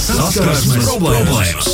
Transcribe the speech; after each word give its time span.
Saskarsmes 0.00 0.86
problēmas! 0.88 1.66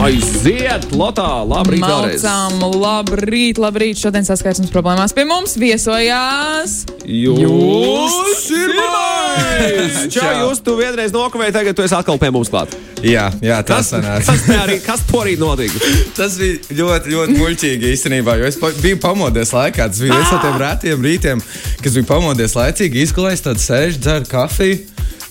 Aiziet, 0.00 0.86
Lotā! 0.96 1.42
Labrīt! 1.44 1.82
Malcām, 1.84 2.62
labrīt, 2.80 3.58
labrīt. 3.60 3.98
Šodien 4.00 4.24
saskarsmes 4.24 4.72
problēmās 4.72 5.12
pie 5.12 5.26
mums 5.28 5.58
viesojās. 5.60 6.78
Jūs 7.04 8.46
pirmais! 8.48 9.98
Čau, 10.14 10.30
jūs 10.46 10.62
tu 10.64 10.78
vienreiz 10.78 11.12
nokavēji, 11.12 11.52
tagad 11.58 11.76
tu 11.76 11.84
esi 11.84 11.98
atkal 11.98 12.16
pie 12.22 12.30
mums 12.32 12.48
klāt. 12.48 12.72
Jā, 13.04 13.26
jā 13.44 13.58
tā 13.68 13.82
sanāca. 13.84 14.32
Kas, 14.32 14.46
te 14.46 14.56
arī, 14.56 14.78
kas 14.84 15.04
to 15.08 15.20
arī 15.20 15.36
notika? 15.40 15.80
Tas 16.18 16.38
bija 16.40 16.78
ļoti, 16.80 17.12
ļoti 17.12 17.36
muļķīgi 17.36 17.92
īstenībā. 17.92 18.38
Jo 18.40 18.48
es 18.48 18.56
biju 18.80 19.00
pamodies 19.04 19.52
laikā. 19.56 19.90
Tas 19.92 20.00
bija 20.00 20.16
viens 20.16 20.32
no 20.32 20.40
tiem 20.46 20.56
retiem 20.64 21.04
rītiem, 21.10 21.44
kas 21.84 22.00
bija 22.00 22.08
pamodies 22.08 22.56
laicīgi, 22.56 23.04
izgulējis, 23.04 23.44
tad 23.50 23.60
sēž, 23.60 24.00
dzer 24.00 24.28
kafiju. 24.32 24.80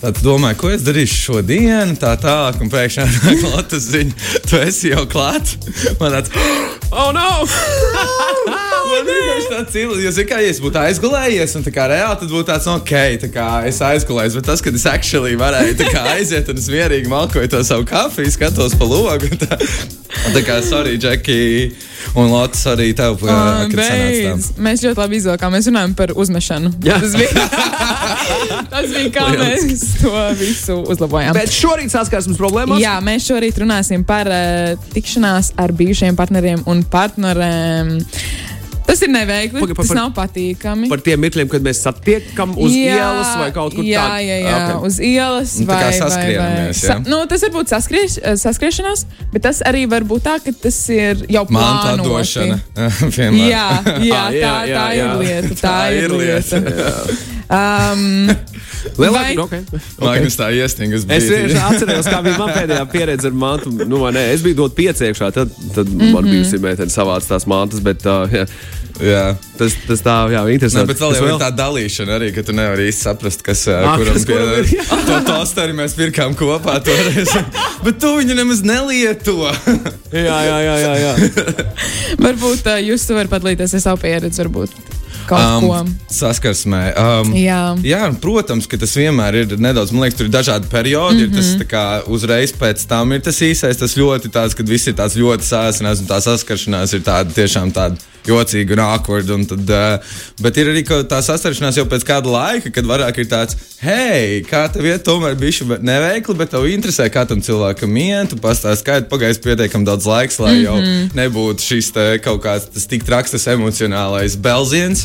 Tad 0.00 0.16
domāju, 0.24 0.56
ko 0.62 0.70
es 0.72 0.84
darīšu 0.86 1.18
šodien, 1.26 1.92
tā 2.00 2.14
tālāk, 2.22 2.56
un 2.64 2.72
pēkšņi 2.72 3.04
nāk 3.04 3.44
Latvijas 3.52 3.90
ziņa, 3.94 4.30
tu 4.48 4.62
esi 4.62 4.94
jau 4.94 5.04
klāt. 5.10 5.56
Man 6.00 6.16
tāds, 6.16 6.32
Oh, 6.90 7.12
no! 7.14 8.60
cilvēks, 9.68 10.04
jo, 10.06 10.24
kā, 10.28 10.40
ja 10.44 10.52
es 10.52 10.60
būtu 10.62 10.80
aizgulējies, 10.80 11.56
un 11.58 11.66
tā 11.66 11.72
kā 11.74 11.86
reāli, 11.90 12.18
tad 12.22 12.32
būtu 12.32 12.48
tāds, 12.50 12.68
ok, 12.70 12.94
tā 13.24 13.30
kā 13.34 13.46
es 13.68 13.80
aizgulēju, 13.84 14.38
bet 14.38 14.48
tas, 14.52 14.64
kad 14.64 14.76
es 14.78 14.86
actually 14.90 15.36
varēju 15.40 15.76
tā 15.80 15.90
kā 15.92 16.06
aiziet, 16.16 16.48
un 16.50 16.60
es 16.60 16.70
mierīgi 16.72 17.10
malkoju 17.10 17.52
to 17.52 17.62
savu 17.66 17.86
kafiju, 17.88 18.32
skatos 18.34 18.76
pa 18.80 18.88
logu, 18.88 19.30
un 19.30 19.42
tā, 19.44 19.60
un 20.24 20.36
tā 20.36 20.44
kā, 20.46 20.60
sorry, 20.66 20.96
Džeki, 21.00 21.40
un 22.14 22.30
Lotus 22.32 22.62
arī 22.70 22.90
tev, 22.96 23.18
kad 23.20 23.30
sanāca 23.30 23.80
Beidz. 23.80 24.50
Mēs 24.60 24.84
ļoti 24.84 25.00
labi 25.00 25.18
izvilkām. 25.20 25.54
Mēs 25.54 25.68
runājam 25.70 25.94
par 25.98 26.12
uzmešanu. 26.18 26.72
Jā. 26.84 26.98
Tas 27.02 27.16
bija, 27.18 27.46
tas 28.72 28.94
bija 28.94 29.12
kā 29.14 29.26
mēs 29.40 29.84
to 30.00 30.14
visu 30.40 30.78
uzlabojām. 30.94 31.34
Bet 31.36 31.52
šorīt 31.54 31.92
saskarsmes 31.92 32.40
problēmas. 32.40 32.80
Jā, 32.82 32.96
mēs 33.04 33.28
šorīt 33.28 33.60
runāsim 33.62 34.04
par 34.08 34.30
uh, 34.30 34.88
tikšanās 34.94 35.54
ar 35.60 35.74
bijušiem 35.76 36.18
partneriem 36.18 36.64
un 36.70 36.82
partnerēm. 36.90 37.94
Tas 38.90 39.02
ir 39.06 39.10
neveikli. 39.14 39.60
Paga- 39.62 39.74
pa- 39.78 39.82
tas 39.84 39.88
par- 39.92 39.96
nav 40.00 40.10
patīkami. 40.16 40.88
Par 40.90 40.98
tiem 41.06 41.20
mirkļiem, 41.22 41.48
kad 41.52 41.62
mēs 41.62 41.78
satiekam 41.86 42.56
uz 42.58 42.72
jā, 42.74 42.96
ielas 42.98 43.30
vai 43.38 43.50
kaut 43.54 43.74
kur 43.78 43.84
jā, 43.86 44.02
tādā. 44.02 44.20
Jā, 44.26 44.38
jā, 44.42 44.56
Ok. 44.76 44.84
uz 44.90 44.98
ielas 44.98 45.54
Nu, 45.60 45.66
tā 45.66 45.68
vai, 45.68 45.78
kā 45.78 45.86
vai, 45.86 45.90
vai. 45.90 46.00
saskrienamies, 46.02 46.82
jā? 46.88 46.96
nu, 47.06 47.20
tas 47.30 47.40
var 47.46 47.50
būt 47.56 47.68
saskries, 47.70 48.18
saskriešanās, 48.42 49.04
bet 49.32 49.42
tas 49.46 49.62
arī 49.70 49.86
var 49.88 50.02
būt 50.10 50.22
tā, 50.26 50.34
ka 50.44 50.50
tas 50.62 50.78
ir 50.90 51.22
jau 51.30 51.44
plānoti. 51.46 52.02
atdošana. 52.02 52.60
piemēram. 53.14 53.40
Jā, 53.46 53.68
jā, 54.10 54.20
Ah, 54.20 54.30
tā, 54.30 54.34
jā, 54.34 54.54
tā 54.66 54.66
jā, 54.68 54.84
jā. 54.90 55.04
ir 55.06 55.18
lieta. 55.22 55.54
Tā, 55.54 55.70
Tā 55.70 55.92
ir 55.94 56.10
lieta. 56.10 56.56
lieta. 56.58 57.16
Um, 57.50 58.30
Lielāka, 58.96 59.10
Vai- 59.12 59.36
okay. 59.42 59.60
okay. 59.66 59.80
Magnus 59.98 60.36
tā 60.38 60.46
iesniegus. 60.54 61.02
Es 61.10 61.24
vienkārši 61.26 61.58
atceros, 61.66 62.06
kā 62.06 62.20
bija 62.22 62.38
mana 62.38 62.52
pēdējā 62.54 62.84
pieredze 62.92 63.26
ar 63.26 63.34
mantu. 63.36 63.72
Nu, 63.90 63.98
vai 64.04 64.12
ne, 64.14 64.22
es 64.32 64.40
biju 64.44 64.54
dot 64.62 64.76
pieciekšā, 64.78 65.32
tad, 65.34 65.50
tad 65.74 65.88
mm 65.88 65.96
Mhm. 65.96 66.00
-hmm. 66.00 66.12
man 66.14 66.24
bija 66.30 66.44
šī 66.46 66.60
meitene 66.62 66.90
savāc 66.94 67.26
tās 67.26 67.46
mantas, 67.50 67.80
bet 67.82 68.06
uh, 68.06 68.22
jā, 68.30 68.46
Jā. 69.00 69.24
tas, 69.58 69.74
tas 69.86 70.02
tā, 70.04 70.14
jā, 70.34 70.42
Ne, 70.44 70.54
interesanti. 70.56 70.90
bet 70.92 71.00
vēl 71.02 71.16
ir 71.28 71.36
tā 71.40 71.50
dalīšana 71.56 72.16
arī, 72.18 72.30
ka 72.36 72.44
tu 72.46 72.54
nevari 72.56 72.88
īsti 72.90 73.06
saprast, 73.08 73.44
kas 73.46 73.64
Ah, 73.70 73.96
kuram 74.00 74.16
kas 74.18 74.26
pieder. 74.28 74.70
To 75.10 75.18
tosteri 75.28 75.76
mēs 75.76 75.96
pirkām 75.98 76.36
kopā 76.38 76.78
toreiz. 76.84 77.32
bet 77.86 78.00
tu 78.02 78.14
viņu 78.18 78.36
nemaz 78.38 78.62
nelieto. 78.66 79.38
Jā, 80.12 80.38
jā, 80.50 80.56
jā, 80.66 80.76
jā, 80.84 80.94
jā. 81.06 81.12
varbūt 82.26 82.72
jūs 82.86 83.06
varat 83.14 83.30
padalīties 83.32 83.78
ar 83.78 83.86
savu 83.90 84.02
pieredzi, 84.02 84.42
varbūt 84.44 84.99
kaut 85.28 85.40
um, 85.40 85.68
ko. 85.68 85.80
saskarsmē. 86.10 86.82
Um, 86.96 87.32
Jā. 87.36 87.60
Jā, 87.84 88.02
protams, 88.20 88.66
ka 88.70 88.78
tas 88.80 88.94
vienmēr 88.96 89.42
ir 89.42 89.56
nedaudz, 89.58 89.92
man 89.94 90.06
liekas, 90.06 90.18
tur 90.18 90.28
ir 90.28 90.34
dažādi 90.34 90.70
periodi. 90.70 91.24
Mm 91.24 91.30
-hmm. 91.30 91.32
Ir 91.32 91.36
tas 91.36 91.50
Mhm. 91.54 91.68
kā 91.70 92.02
uzreiz 92.06 92.52
pēc 92.52 92.86
tam 92.88 93.12
ir 93.12 93.20
tas 93.20 93.40
īsais, 93.40 93.78
tas 93.78 93.96
ļoti 93.96 94.30
tāds, 94.30 94.56
kad 94.56 94.68
viss 94.68 94.86
ir 94.86 94.94
tāds 94.94 95.16
ļoti 95.16 95.42
sāsinās 95.42 96.00
un 96.00 96.06
tā 96.06 96.20
saskaršanās 96.20 96.94
ir 96.94 97.00
tāda 97.00 97.30
tiešām 97.32 97.72
tāda 97.72 97.96
jocīga 98.26 98.72
un 98.76 98.82
awkward. 98.84 99.30
Un 99.30 99.44
tad, 99.48 99.70
uh, 99.70 100.16
bet 100.42 100.56
ir 100.60 100.70
arī 100.72 100.82
tā 100.84 101.20
saskaršanās 101.24 101.78
jau 101.80 101.86
pēc 101.90 102.04
kāda 102.06 102.30
laika, 102.32 102.72
kad 102.74 102.88
vairāk 102.88 103.18
ir 103.22 103.28
tāds, 103.30 103.56
hei, 103.80 104.42
kā 104.48 104.66
tev 104.72 104.88
iet, 104.88 105.04
tomēr 105.06 105.38
bija 105.40 105.78
neveikli, 105.80 106.36
bet 106.36 106.52
tev 106.54 106.68
interesē, 106.70 107.08
kā 107.12 107.26
tam 107.28 107.40
cilvēkam 107.44 107.96
iet. 107.96 108.30
Tu 108.30 108.36
pastāsti, 108.36 108.86
kā 108.86 109.00
ir 109.00 109.08
pagājis 109.10 109.40
pietiekami 109.44 109.88
daudz 109.88 110.06
laiks, 110.06 110.38
lai 110.38 110.54
mm 110.54 110.64
-hmm. 110.64 110.64
jau 110.64 111.20
nebūtu 111.20 111.66
šis 111.66 111.92
te 111.92 112.18
kaut 112.18 112.42
kāds 112.44 112.68
tas 112.74 112.86
tik 112.86 113.04
traks, 113.04 113.30
tas 113.30 113.46
emocionālais 113.46 114.36
belziens. 114.36 114.99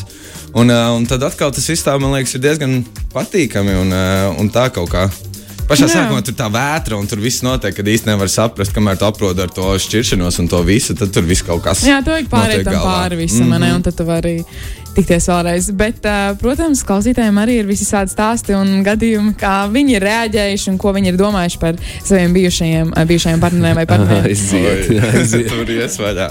Un, 0.56 0.70
uh, 0.72 0.94
un 0.96 1.04
tad 1.08 1.22
atkal 1.26 1.52
tas 1.52 1.66
viss 1.68 1.84
tā, 1.84 1.96
man 2.00 2.14
liekas, 2.16 2.36
ir 2.36 2.44
diezgan 2.44 2.78
patīkami 3.12 3.74
un, 3.76 3.92
uh, 3.92 4.36
un 4.40 4.48
tā 4.52 4.70
kaut 4.72 4.92
kā. 4.92 5.08
Pašā 5.66 5.88
Jā. 5.88 5.96
sākumā 5.96 6.22
tur 6.22 6.36
tā 6.38 6.46
vētra, 6.52 6.94
un 6.94 7.08
tur 7.10 7.18
viss 7.18 7.42
notiek, 7.42 7.74
kad 7.74 7.88
īstenībā 7.90 8.14
nevar 8.14 8.30
saprast, 8.30 8.70
kamēr 8.74 9.00
tu 9.00 9.06
aprodi 9.08 9.42
ar 9.42 9.50
to 9.50 9.72
šķiršanos 9.82 10.38
un 10.38 10.50
to 10.52 10.60
visu, 10.66 10.94
tad 10.94 11.10
tur 11.14 11.26
viss 11.26 11.42
kaut 11.42 11.64
kas 11.64 11.82
Jā, 11.82 11.98
tu 12.06 12.14
vajag 12.14 12.30
pārēt 12.30 12.70
pāri 12.70 13.18
visam, 13.24 13.48
mm 13.48 13.56
-hmm. 13.58 13.74
un 13.74 13.82
tad 13.82 13.98
tu 13.98 14.06
vari 14.06 14.36
tikties 14.94 15.28
vēlreiz. 15.28 15.70
Bet, 15.76 16.06
uh, 16.06 16.38
protams, 16.38 16.84
klausītājiem 16.86 17.42
arī 17.42 17.58
ir 17.60 17.66
visi 17.66 17.84
tādi 17.90 18.14
stāsti 18.14 18.54
un 18.54 18.82
gadījumi, 18.86 19.34
kā 19.34 19.66
viņi 19.72 19.98
ir 19.98 20.02
reaģējuši 20.02 20.70
un 20.70 20.78
ko 20.78 20.92
viņi 20.92 21.12
ir 21.12 21.16
domājuši 21.20 21.58
par 21.58 21.74
saviem 22.04 22.32
bijušajiem, 22.32 22.92
bijušajiem 23.06 23.40
partneriem 23.40 23.76
vai 23.76 23.86
partneriem. 23.86 24.24
Aiziet, 24.30 24.90
aiziet. 25.14 25.48
tur 25.48 25.66
iesvaļā. 25.66 26.30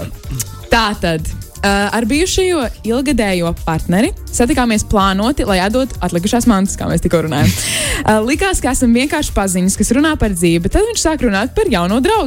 Tā 0.70 0.94
tad. 1.00 1.45
Uh, 1.56 1.88
ar 1.96 2.04
bijušajo 2.04 2.66
ilgadējo 2.84 3.48
partneri 3.64 4.10
satikāmies 4.28 4.84
plānoti, 4.86 5.46
lai 5.48 5.56
atdotu 5.64 5.96
atlikušās 6.04 6.44
mantas, 6.50 6.76
kā 6.76 6.84
mēs 6.90 7.00
tikko 7.00 7.22
runājām. 7.24 7.48
Uh, 7.48 8.20
likās, 8.28 8.60
ka 8.60 8.74
esam 8.76 8.92
vienkārši 8.92 9.32
paziņas, 9.34 9.78
kas 9.80 9.92
runā 9.96 10.12
par 10.20 10.34
dzīvi, 10.36 10.60
bet 10.66 10.76
tad 10.76 10.84
viņš 10.90 11.00
sāk 11.00 11.24
runāt 11.24 11.54
par 11.56 11.70
jauno 11.72 12.02
draugu. 12.04 12.26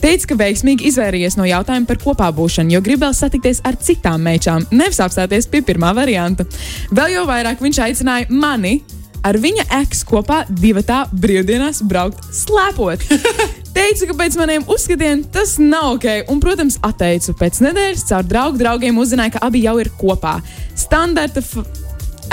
Teica, 0.00 0.30
ka 0.30 0.38
veiksmīgi 0.40 0.88
izvairījies 0.88 1.36
no 1.36 1.44
jautājuma 1.48 1.88
par 1.90 2.00
kopā 2.00 2.30
būšanu, 2.32 2.72
jo 2.72 2.80
gribēja 2.84 3.20
satikties 3.20 3.60
ar 3.66 3.76
citām 3.76 4.24
mečām, 4.24 4.64
nevis 4.72 5.02
apstāties 5.04 5.50
pie 5.52 5.60
pirmā 5.66 5.92
varianta. 5.96 6.48
Vēl 6.94 7.18
jau 7.18 7.26
vairāk 7.28 7.60
viņš 7.60 7.82
aicināja 7.90 8.30
mani 8.32 8.78
ar 9.26 9.38
viņa 9.42 9.68
eksu 9.82 10.08
kopā 10.08 10.44
divatā 10.48 11.04
brīvdienās 11.12 11.82
braukt 11.86 12.24
slēpot. 12.34 13.06
Teicu, 13.76 14.06
ka 14.08 14.14
pēc 14.16 14.36
maniem 14.40 14.62
uzskatiem 14.72 15.20
tas 15.32 15.58
nav 15.60 15.98
ok, 15.98 16.06
un, 16.32 16.38
protams, 16.40 16.78
atteicu. 16.86 17.34
Pēc 17.36 17.58
nedēļas 17.60 18.06
caur 18.08 18.24
draugu 18.24 18.60
draugiem 18.62 18.96
uzzināju, 19.02 19.34
ka 19.34 19.42
abi 19.44 19.66
jau 19.66 19.74
ir 19.82 19.90
kopā. 20.00 20.38
Standarta 20.78 21.42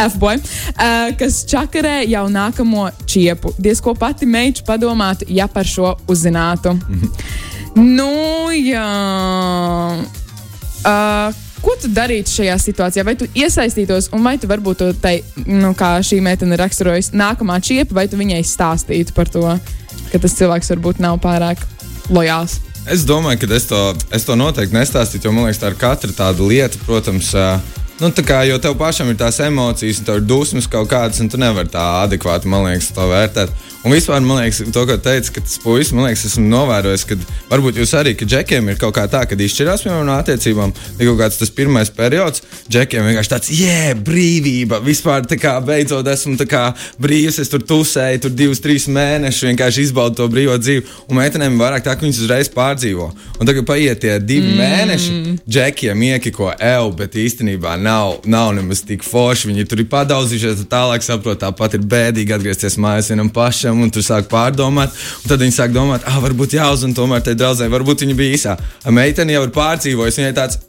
F-boy, 0.06 0.40
uh, 0.40 1.12
kas 1.20 1.42
čakarē 1.52 1.98
jau 2.08 2.24
nākamo 2.32 2.88
čiepu. 3.10 3.52
Diez 3.60 3.84
ko 3.84 3.92
pati 3.98 4.26
meiča 4.26 4.64
padomātu, 4.68 5.28
ja 5.28 5.50
par 5.52 5.68
šo 5.68 5.98
uzzinātu. 6.08 6.78
nu, 8.00 8.14
jā. 8.56 8.88
Uh, 10.84 11.44
Ko 11.64 11.78
tu 11.80 11.88
darītu 11.96 12.28
šajā 12.28 12.58
situācijā? 12.60 13.06
Vai 13.08 13.16
tu 13.20 13.28
iesaistītos, 13.40 14.10
un 14.16 14.26
vai 14.26 14.36
tu 14.40 14.50
varbūt 14.52 14.82
to 14.82 14.90
tai, 15.00 15.16
nu, 15.48 15.72
kā 15.80 15.96
šī 16.04 16.20
meitene 16.26 16.58
raksturojas, 16.60 17.14
nākamā 17.16 17.62
čiepa, 17.64 17.96
vai 18.02 18.10
tu 18.12 18.20
viņai 18.20 18.42
stāstītu 18.48 19.16
par 19.16 19.32
to, 19.32 19.46
ka 20.12 20.20
tas 20.20 20.36
cilvēks 20.40 20.74
varbūt 20.76 21.00
nav 21.04 21.22
pārāk 21.24 21.64
lojāls? 22.12 22.60
Es 22.92 23.06
domāju, 23.08 23.46
ka 23.46 23.56
es 23.56 23.70
to, 23.70 23.80
es 24.12 24.28
to 24.28 24.36
noteikti 24.36 24.76
nestāstītu, 24.76 25.30
jo 25.30 25.32
man 25.32 25.48
liekas, 25.48 25.62
tā 25.62 25.72
ir 25.72 25.80
katra 25.80 26.12
tāda 26.18 26.44
lieta, 26.44 26.82
protams. 26.84 27.32
ā, 27.32 27.56
Nu, 28.02 28.10
tā 28.10 28.24
kā, 28.26 28.40
jo 28.50 28.58
tev 28.58 28.74
pašam 28.80 29.12
ir 29.12 29.20
tās 29.20 29.38
emocijas, 29.46 30.00
un 30.02 30.08
tev 30.08 30.18
ir 30.18 30.26
dusmas 30.26 30.66
kaut 30.70 30.90
kādas, 30.90 31.22
un 31.22 31.30
tu 31.30 31.38
nevari 31.38 31.70
tā 31.70 31.84
adekvāti, 32.02 32.50
man 32.50 32.66
liekas, 32.66 32.90
to 32.96 33.06
vērtēt. 33.12 33.54
Un 33.84 33.92
vispār, 33.92 34.22
man 34.24 34.40
liekas, 34.40 34.62
to, 34.72 34.86
ko 34.88 34.96
teica, 34.96 35.34
ka 35.36 35.42
tas 35.44 35.58
puisis, 35.60 35.92
man 35.92 36.08
liekas, 36.08 36.24
esmu 36.30 36.46
novērojis, 36.48 37.04
ka 37.04 37.18
varbūt 37.50 37.82
jūs 37.82 37.92
arī, 38.00 38.14
ka 38.16 38.24
džekiem 38.26 38.72
ir 38.72 38.78
kaut 38.80 38.96
kā 38.96 39.04
tā, 39.12 39.26
kad 39.28 39.42
izšķirās 39.44 39.84
piemēram 39.84 40.08
no 40.08 40.16
attiecībām, 40.16 40.72
ir 40.96 41.10
kaut 41.10 41.20
kāds 41.20 41.40
tas 41.42 41.52
pirmais 41.52 41.92
periods, 41.94 42.46
džekiem 42.72 43.10
vienkārši 43.10 43.32
tāds, 43.34 43.52
jē, 43.52 43.92
brīvība, 44.08 44.80
vispār 44.86 45.28
tā 45.28 45.36
kā 45.42 45.58
beidzot 45.68 46.08
esmu 46.08 46.38
tā 46.40 46.48
kā 46.48 46.64
brīvs, 47.04 47.42
es 47.44 47.52
tur 47.52 47.66
tusēju, 47.68 48.24
tur 48.24 48.34
divus, 48.34 48.64
trīs 48.64 48.88
mēnešus 48.88 49.50
vienkārši 49.50 49.90
izbaudu 49.90 50.22
to 50.22 50.30
brīvo 50.32 50.56
dzīvi, 50.64 50.86
un 51.10 51.20
meitenēm 51.20 51.60
ir 51.60 51.66
vairāk 51.66 51.84
tā, 51.84 51.98
ka 52.00 52.08
viņas 52.08 52.24
uzreiz 52.24 52.52
pārdzīvo. 52.56 53.10
Un 53.36 53.52
tagad 53.52 53.68
paiet 53.68 54.00
tie 54.06 54.16
divi 54.24 54.54
mm. 54.54 54.64
mēneši, 54.64 55.20
džekiem 55.44 56.08
iekiko 56.08 56.54
eju, 56.56 56.96
bet 57.04 57.20
īstenībā 57.20 57.76
nav, 57.84 58.18
nav 58.30 58.52
nemaz 58.58 58.84
tik 58.88 59.06
forši. 59.06 59.52
Viņi 59.52 59.68
tur 59.70 59.84
ir 59.84 59.90
padauzījušies, 59.92 60.64
tad 60.64 60.72
tālāk 60.74 61.06
saprot, 61.06 61.40
tāpat 61.44 61.78
ir 61.78 61.88
bēdīgi 61.94 62.36
atgriezties 62.36 62.80
mājās 62.82 63.12
vienam 63.14 63.32
pašam, 63.34 63.82
un 63.84 63.94
tur 63.94 64.06
sāk 64.06 64.30
pārdomāt. 64.32 64.94
Tad 65.28 65.44
viņi 65.44 65.56
sāk 65.56 65.76
domāt, 65.76 66.06
ah, 66.10 66.20
varbūt 66.24 66.58
jāuzzina 66.58 66.98
tomēr 66.98 67.26
tai 67.26 67.38
draudzē, 67.40 67.70
varbūt 67.74 68.06
viņa 68.06 68.20
bija 68.20 68.38
īsā. 68.38 68.60
Meitene 68.94 69.36
jau 69.36 69.48
ir 69.48 69.56
pārdzīvojusi, 69.56 70.24
viņai 70.24 70.38
tāds. 70.38 70.62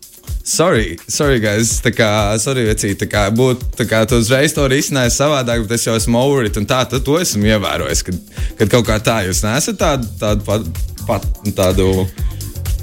Sorry, 0.44 0.98
sorry, 1.08 1.38
guys. 1.40 1.78
Tā 1.80 1.88
kā, 1.96 2.08
sorry, 2.40 2.66
vecīt, 2.68 2.98
tā 3.00 3.08
kā 3.08 3.22
būtu, 3.32 3.70
tā 3.78 3.86
kā 3.88 4.02
tu 4.08 4.18
uzreiz 4.20 4.52
to 4.52 4.66
risināji 4.68 5.14
savādāk, 5.14 5.64
bet 5.64 5.78
es 5.78 5.86
jau 5.86 5.94
esmu 5.96 6.20
over 6.20 6.44
it, 6.44 6.58
un 6.60 6.68
tā, 6.68 6.82
tad 6.88 7.04
to 7.06 7.16
esmu 7.20 7.48
ievērojis, 7.48 8.04
kad, 8.04 8.18
kad 8.58 8.72
kaut 8.76 8.84
kā 8.90 8.98
tā 9.00 9.22
jūs 9.24 9.40
nesat 9.46 9.80
tādu, 9.80 10.08
tādu, 10.20 10.44
pat, 10.44 10.84
pat, 11.08 11.24
tādu, 11.56 11.88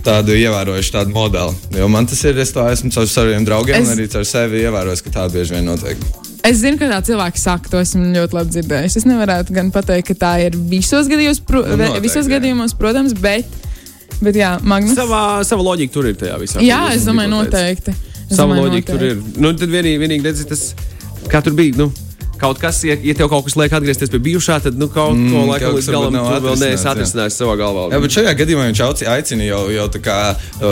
tādu 0.06 0.36
ievērojuši 0.38 0.92
tādu 0.96 1.14
modeli. 1.16 1.54
Jo 1.78 1.88
man 1.92 2.06
tas 2.10 2.24
ir, 2.28 2.38
es 2.42 2.52
to 2.56 2.64
esmu 2.70 2.92
caur 2.94 3.08
saviem 3.08 3.46
draugiem, 3.48 3.82
Es- 3.82 3.88
un 3.90 3.96
arī 3.98 4.08
caur 4.12 4.26
sevi 4.26 4.62
ievērojis, 4.66 5.04
ka 5.06 5.10
tā 5.18 5.30
bieži 5.34 5.56
vien 5.58 5.66
notiek. 5.66 5.98
Es 6.44 6.58
zinu, 6.58 6.78
ka 6.82 6.88
tā 6.90 7.00
cilvēki 7.06 7.38
saka, 7.38 7.70
to 7.70 7.78
esmu 7.84 8.08
ļoti 8.16 8.34
labi 8.34 8.50
dzirdējis. 8.56 8.96
Es 8.98 9.06
nevarētu 9.06 9.54
gan 9.54 9.70
pateikt, 9.72 10.08
ka 10.08 10.14
tā 10.26 10.32
ir 10.48 10.56
visos 10.58 11.08
gadījumos, 11.08 11.40
pro, 11.46 11.62
Nu, 11.62 11.76
noteikti, 11.78 12.02
visos 12.08 12.26
gadījumos, 12.32 12.74
protams, 12.80 13.14
bet, 13.14 13.46
bet 14.22 14.36
jā, 14.36 14.56
Magnus. 14.64 14.98
Savā, 14.98 15.44
sava 15.46 15.62
loģika 15.62 15.94
tur 15.94 16.08
ir 16.10 16.16
tajā 16.16 16.40
visā. 16.42 16.60
jā, 16.66 16.80
es 16.96 17.06
domāju, 17.06 17.30
noteikti. 17.36 17.94
Es 18.32 18.38
Sava 18.38 18.56
domāju, 18.56 18.70
loģika 18.72 18.86
tur 18.90 19.00
noteikti. 19.04 19.36
ir. 19.38 19.42
Nu, 19.46 19.54
tad 19.54 19.70
vienīgi, 19.70 20.00
vienīgi 20.02 20.24
redzi, 20.26 20.48
tas, 20.50 20.74
kā 21.30 21.44
tur 21.46 21.54
bija. 21.54 21.78
Nu, 21.78 21.92
Kaut 22.42 22.58
kas, 22.62 22.80
ja, 22.88 22.96
ja 23.06 23.14
tev 23.18 23.30
kaut 23.30 23.46
kas 23.46 23.56
liek 23.60 23.74
atgriezties 23.78 24.10
pie 24.10 24.20
bijušā, 24.32 24.56
tad 24.66 24.78
nu, 24.82 24.88
kaut 24.92 25.14
Mm, 25.14 25.30
ko 25.34 25.42
laikam 25.50 25.76
līdz 25.76 25.90
galam 25.94 26.16
vēl 26.42 26.56
neesi 26.62 26.86
jā. 26.88 26.92
atrisinājis 26.96 27.36
savā 27.38 27.54
galvā. 27.60 27.84
Jā, 27.94 28.00
bet 28.02 28.16
šajā 28.16 28.32
gadījumā 28.40 28.64
viņš 28.72 28.82
aicina 29.12 29.46
jau, 29.46 29.60
jau 29.76 29.86
tā 29.94 30.00
kā 30.02 30.16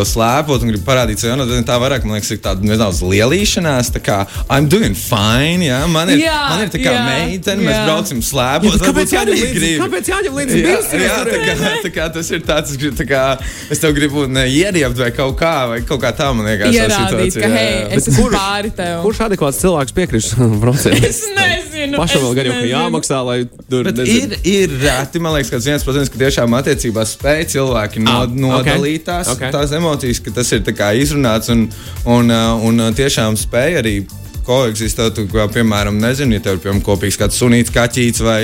slēpot 0.09 0.63
un 0.65 0.71
grib 0.73 0.83
parādīt 0.87 1.21
sev, 1.21 1.35
un 1.37 1.67
tā 1.67 1.75
vairāk, 1.81 2.05
man 2.07 2.17
liekas, 2.17 2.31
ir 2.33 2.39
tāda 2.43 2.65
nedaudz 2.65 3.01
lielīšanās, 3.05 3.91
tā 3.93 4.01
kā 4.01 4.17
I'm 4.49 4.69
doing 4.71 4.95
fine, 4.97 5.67
jā, 5.67 5.81
man 5.91 6.09
ir, 6.13 6.23
Jā, 6.23 6.37
man 6.53 6.63
ir 6.65 6.71
tā 6.73 6.81
kā 6.81 6.93
jā, 6.95 7.03
meitene, 7.05 7.65
mēs 7.67 7.75
jā. 7.77 7.83
braucam 7.85 8.19
Jā, 8.23 8.27
slēpot. 8.31 8.77
bet 8.79 8.87
kāpēc 8.89 9.13
jāņem 9.17 9.39
līdzi? 9.43 9.71
Kāpēc 9.83 10.11
jāņem 10.13 10.39
līdzi 10.39 10.59
Jā, 10.63 10.75
jā, 11.03 11.19
tā 11.29 11.39
kā, 11.45 11.71
tā 11.85 11.93
kā 11.99 12.09
tas 12.17 12.31
ir 12.33 12.43
tāds, 12.47 12.73
es, 12.73 12.81
gribu, 12.81 12.97
tā 12.99 13.07
kā, 13.09 13.23
es 13.69 13.83
tev 13.83 13.93
gribu 13.97 14.25
ne, 14.31 14.47
ieriept 14.49 14.97
vai 15.03 15.11
kaut 15.15 15.37
kā, 15.39 15.53
vai 15.73 15.79
kaut 15.85 16.01
kā 16.03 16.13
tā, 16.17 16.31
man 16.33 16.49
liekas, 16.49 16.73
Ierādīt, 16.75 17.37
ka, 17.39 17.45
jā, 17.45 17.53
hei, 17.55 17.71
jā. 17.77 17.87
es 17.99 18.09
esmu 18.11 18.29
pāri 18.33 18.73
tev. 18.75 19.01
Kurš 19.05 19.23
adekvāts 19.29 19.61
cilvēks 19.63 19.95
braucienam? 20.63 21.03
Es 21.09 21.23
nezinu. 21.35 21.58
Pašam 21.99 22.21
vēl 22.25 22.35
gan 22.37 22.45
jau 22.49 22.53
ka 22.53 22.59
nezinu. 22.61 22.73
jāmaksā, 22.75 23.19
lai 23.25 23.37
tur 23.69 23.83
Bet 23.89 23.97
nezinu. 24.01 24.37
ir, 24.43 24.69
ir 24.69 24.75
reti, 24.83 25.19
man 25.23 25.33
liekas, 25.37 25.49
ka 25.53 25.61
viens 25.65 25.83
procents, 25.87 26.11
ka 26.13 26.21
tiešām 26.21 26.55
attiecībās 26.59 27.15
spēj 27.17 27.43
cilvēki 27.55 28.03
no, 28.05 28.15
Ah, 28.19 28.27
nodalīt 28.27 29.05
tās, 29.07 29.27
ok. 29.31 29.37
okay. 29.39 29.51
tās 29.55 29.71
emocijas, 29.79 30.19
ka 30.25 30.31
tas 30.39 30.51
ir 30.55 30.61
izrunāts 31.03 31.49
un, 31.53 31.67
un, 32.05 32.29
uh, 32.31 32.65
un 32.69 32.79
uh, 32.79 32.91
tiešām 32.95 33.37
spēj 33.39 33.79
arī 33.83 33.95
koeksistēt. 34.49 35.15
tu 35.15 35.27
Kā, 35.29 35.45
piemēram, 35.53 35.99
nezinu, 36.01 36.35
ja 36.37 36.43
tev 36.43 36.57
ir 36.57 36.63
piemēram, 36.63 36.81
kopīgs 36.85 37.17
kāds 37.19 37.37
sunīts, 37.39 37.73
kaķītis 37.73 38.23
vai 38.25 38.41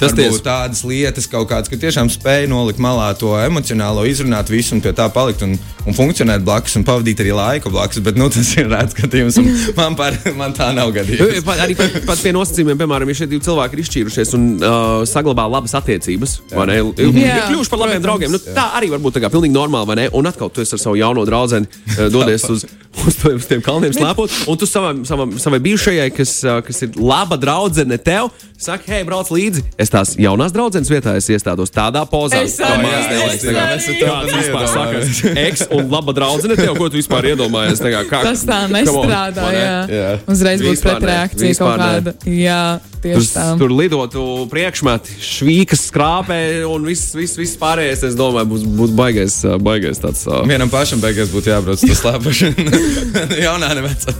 Tas 0.00 0.14
ties. 0.16 0.40
tādas 0.44 0.82
lietas, 0.86 1.28
kaut 1.30 1.48
kādas, 1.50 1.70
ka 1.70 1.78
tiešām 1.80 2.10
spēj 2.12 2.48
nolikt 2.50 2.82
malā 2.82 3.12
to 3.18 3.30
emocionālo, 3.38 4.04
izrunāt 4.08 4.50
visu 4.52 4.74
un 4.76 4.82
pie 4.84 4.92
tā 4.96 5.06
palikt 5.14 5.44
un, 5.46 5.54
un 5.86 5.96
funkcionēt 5.96 6.44
blakus 6.46 6.76
un 6.78 6.86
pavadīt 6.86 7.22
arī 7.22 7.34
laiku 7.36 7.70
blakus. 7.74 8.02
Bet 8.04 8.18
nu, 8.18 8.28
tas 8.32 8.50
ir 8.58 8.68
rēts 8.72 8.96
gadījums, 8.98 9.38
un 9.42 9.50
man, 9.78 9.96
par, 9.98 10.18
man 10.38 10.54
tā 10.56 10.72
nav 10.76 10.92
gadījums. 10.96 11.44
Pat, 11.46 11.62
arī 11.66 11.78
pat, 11.78 12.00
pat 12.08 12.22
pie 12.24 12.34
nosacījumiem, 12.36 12.80
piemēram, 12.82 13.12
ja 13.12 13.20
šie 13.22 13.30
divi 13.30 13.44
cilvēki 13.46 13.78
ir 13.78 13.84
izšķīrušies 13.84 14.34
un 14.38 14.48
uh, 14.56 15.04
saglabā 15.08 15.46
labas 15.50 15.76
attiecības, 15.78 16.38
vai 16.54 16.68
ne? 16.72 16.80
Ir 16.96 17.20
Jā, 17.22 17.38
kļuvuši 17.50 17.72
par 17.72 17.84
labiem 17.84 18.02
draugiem. 18.04 18.34
Nu, 18.34 18.42
tā 18.42 18.70
arī 18.78 18.90
var 18.92 19.02
būt 19.04 19.18
tā 19.18 19.24
kā 19.24 19.30
pilnīgi 19.32 19.54
normāli, 19.54 19.90
vai 19.92 19.98
ne? 20.02 20.08
Un 20.16 20.28
atkal 20.30 20.50
tu 20.50 20.64
esi 20.64 20.74
ar 20.76 20.82
savu 20.82 20.98
jauno 20.98 21.24
draugu, 21.28 21.62
uh, 21.62 22.02
dodies 22.12 22.44
uz, 22.54 22.66
uz, 23.06 23.16
to- 23.20 23.34
uz 23.36 23.44
tiem 23.50 23.60
kalniem 23.64 23.92
slēpot, 23.96 24.32
un 24.48 24.56
tu 24.60 24.66
savam, 24.68 25.04
savam, 25.08 25.34
savai 25.42 25.60
bijušajai, 25.64 26.08
kas, 26.16 26.32
kas 26.66 26.82
ir 26.86 26.96
laba 26.96 27.36
draudzene 27.40 27.98
tev, 28.00 28.30
saki, 28.56 28.88
hei, 28.94 29.02
brauc 29.04 29.28
līdzi. 29.34 29.62
Es 29.80 29.92
tās 29.92 30.14
jaunās 30.20 30.54
draudzenes 30.54 30.88
vietā 30.90 31.12
es 31.20 31.28
iestādos 31.32 31.72
tādā 31.74 32.06
pozā. 32.08 32.40
Es 32.46 32.56
kā 32.56 32.70
arī, 32.72 32.86
mans 32.86 32.96
es 32.96 33.10
nelaiks. 33.12 33.44
arī. 33.44 33.56
Kā 33.56 33.66
Es 33.76 33.86
to 33.86 33.94
tas 34.00 34.16
pat 34.16 34.32
vispār 34.32 34.64
neiedomājos. 34.64 34.74
sakas? 34.76 35.38
Eks 35.46 35.66
un 35.76 35.90
laba 35.92 36.14
draudzene 36.16 36.56
tev, 36.56 36.72
ko 36.78 36.88
tu 36.88 36.96
vispār 37.00 37.28
iedomājies? 37.34 37.82
Tā 37.84 37.92
kā, 38.08 38.22
Tas 38.30 38.44
tā 38.48 38.60
nestrādā. 38.72 39.48
Jā. 39.52 39.74
Jā. 39.92 40.08
Uzreiz 40.32 40.64
būs 40.64 40.82
pretreakcija 40.86 41.58
kaut 41.60 41.82
kāda. 41.82 42.16
Jā, 42.32 42.60
tieši 43.06 43.30
tā. 43.34 43.44
tur 43.60 43.72
lidotu 43.72 44.22
priekšmeti, 44.52 45.16
švīkas 45.22 45.86
skrāpē 45.90 46.38
un 46.68 46.86
viss, 46.88 47.12
viss, 47.16 47.38
viss 47.40 47.56
pārējais. 47.60 48.02
Es 48.10 48.16
domāju, 48.18 48.48
būs, 48.52 48.64
būs 48.78 48.94
baigais, 48.98 49.36
baigais 49.62 50.00
tāds. 50.02 50.24
ā, 50.28 50.42
Vienam 50.48 50.70
pašam 50.72 51.00
beigās 51.02 51.30
būtu 51.34 51.52
jābrauc 51.52 51.82
uz 51.86 52.00
slēpošanu. 52.00 52.66
Jaunā 53.46 53.70
nevecā. 53.78 54.14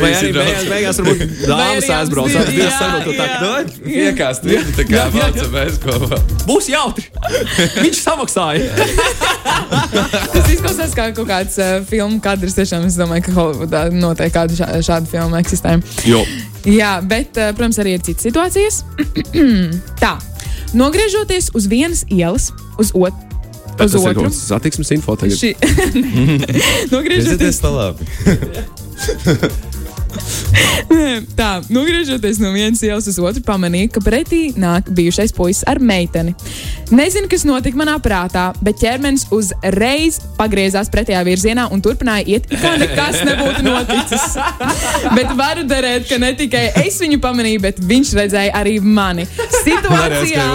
Vai 0.00 0.12
arī 0.18 0.32
beigās, 0.36 0.66
beigās 0.70 1.00
varbūt 1.02 1.24
dāmas 1.48 1.90
aizbrauc. 1.98 2.36
jā, 2.54 2.70
sarunāt 2.76 3.06
to 3.08 3.16
tā, 3.16 3.28
jā. 3.28 3.38
"Dod, 3.44 3.74
Piekāst, 3.90 4.44
viņi 4.46 4.74
tā 4.78 4.84
kā 4.88 5.06
braucam 5.14 5.50
mēs 5.54 5.78
kopā. 5.82 6.18
Būs 6.48 6.68
jautri. 6.70 7.06
Viņš 7.80 8.00
samaksāja. 8.04 8.68
Tas 10.34 10.46
izklausās 10.52 10.94
kā 10.96 11.08
kaut 11.16 11.28
kāds 11.30 11.58
uh, 11.60 11.80
filmu 11.88 12.20
kadrs. 12.24 12.54
Tiešām 12.58 12.86
es 12.88 12.96
domāju, 12.98 13.26
ka 13.28 13.34
Holivudā 13.36 13.82
noteikti 13.94 14.36
kāda 14.36 14.56
šā, 14.58 14.68
šāda 14.86 15.10
filma 15.10 15.40
eksistē. 15.42 15.76
Jo. 16.08 16.22
Jā, 16.68 16.98
bet, 17.00 17.38
uh, 17.40 17.54
protams, 17.56 17.78
arī 17.80 17.94
ir 17.96 18.02
citas 18.10 18.26
situācijas. 18.28 18.82
Tā, 20.02 20.18
nogriežoties 20.74 21.50
uz 21.54 21.66
vienas 21.70 22.04
ielas, 22.10 22.50
uz, 22.78 22.92
ot 22.94 23.14
uz 23.80 23.92
Tas 23.94 23.94
ir 23.96 24.10
otru. 24.10 24.26
kāds 24.28 24.42
satiksmes 24.44 24.90
info 24.92 25.16
tagad. 25.16 25.38
Šī... 25.38 25.54
nogriežoties, 26.94 27.62
tā 27.62 27.70
labi. 27.72 28.04
tā, 31.38 31.48
nogriežoties 31.72 32.40
no 32.42 32.50
vienas 32.54 32.82
ielas 32.86 33.08
uz 33.10 33.18
otru, 33.22 33.42
pamanīju, 33.46 33.92
ka 33.94 34.02
pretī 34.04 34.40
nāk 34.58 34.90
bijušais 34.96 35.32
puisis 35.36 35.64
ar 35.70 35.80
meiteni. 35.82 36.34
Nezinu, 36.90 37.30
kas 37.30 37.46
notika 37.46 37.78
manā 37.78 37.96
prātā, 38.02 38.50
bet 38.64 38.80
ķermenis 38.82 39.28
uzreiz 39.34 40.20
pagriezās 40.38 40.90
pretējā 40.92 41.22
virzienā 41.26 41.68
un 41.74 41.82
turpināja 41.84 42.26
iet, 42.36 42.50
kā 42.50 42.74
nekas 42.80 43.22
nebūtu 43.28 43.64
noticis. 43.66 44.36
bet 45.18 45.34
varu 45.38 45.66
derēt, 45.70 46.08
ka 46.10 46.20
ne 46.22 46.34
tikai 46.38 46.66
es 46.84 47.00
viņu 47.02 47.20
pamanīju, 47.22 47.64
bet 47.68 47.82
viņš 47.92 48.14
redzēja 48.22 48.56
arī 48.60 48.78
mani. 48.82 49.28
Situācijā, 49.62 50.48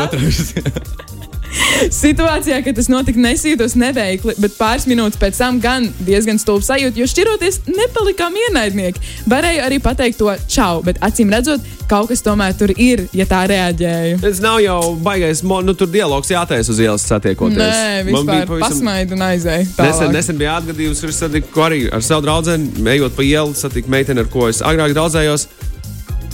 situācijā 1.94 2.62
kad 2.66 2.78
tas 2.78 2.90
notika, 2.92 3.22
nesijūtos 3.22 3.76
neveikli, 3.80 4.36
bet 4.42 4.58
pāris 4.60 4.88
minūtes 4.90 5.20
pēc 5.22 5.40
tam 5.40 5.60
gan 5.64 5.88
diezgan 6.08 6.40
stulbi 6.42 6.68
sajūta, 6.68 7.00
jo 7.00 7.08
šķiroties 7.10 7.62
nepalikām 7.70 8.36
ienaidnieki. 8.46 9.04
Varēju 9.32 9.64
arī 9.66 9.80
pateikt 9.84 10.20
to 10.22 10.32
čau, 10.52 10.82
bet 10.86 11.00
acīm 11.06 11.34
redzot, 11.34 11.64
kaut 11.90 12.10
kas 12.10 12.24
tomēr 12.26 12.56
tur 12.58 12.74
ir, 12.76 13.06
ja 13.16 13.28
tā 13.30 13.44
reaģēju. 13.52 14.22
Tas 14.24 14.42
nav 14.44 14.60
jau 14.64 14.80
baigais, 15.06 15.44
nu 15.46 15.78
tur 15.78 15.92
dialogs 15.92 16.32
jātaisa 16.34 16.74
uz 16.74 16.82
ielas 16.82 17.06
satiekoties. 17.06 17.62
Nē, 17.62 18.02
vispār 18.10 18.50
pavisam- 18.50 18.66
pasmaidu 18.66 19.18
un 19.18 19.28
aizēju. 19.30 19.70
Nesen, 19.78 20.12
nesen 20.16 20.42
bija 20.42 20.58
atgadījums, 20.62 21.04
kur 21.04 21.14
es 21.14 21.22
satiku 21.22 21.68
arī 21.68 21.86
ar 21.94 22.04
savu 22.06 22.26
draugu, 22.26 22.58
ejot 22.96 23.16
pa 23.16 23.24
ielu, 23.24 23.54
satiku 23.56 23.90
meiteni, 23.90 24.26
ar 24.26 24.32
ko 24.32 24.50
es 24.50 24.62
agrāk 24.66 24.96
draudzējos. 24.98 25.48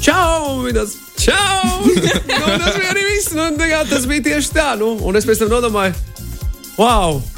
Čau! 0.01 0.63
Vidas, 0.65 0.95
čau! 1.21 1.85
nu, 1.85 1.93
tas 2.01 2.73
arī 2.73 2.79
viss. 2.79 2.80
Nu, 3.37 3.45
kā 3.57 3.83
tas 3.89 4.07
bija 4.09 4.25
tieši 4.31 4.51
tā. 4.55 4.71
Nu, 4.79 4.93
un 5.07 5.15
es 5.19 5.27
pēc 5.27 5.43
tam 5.43 5.51
nodomāju, 5.53 5.93
wow! 6.79 7.21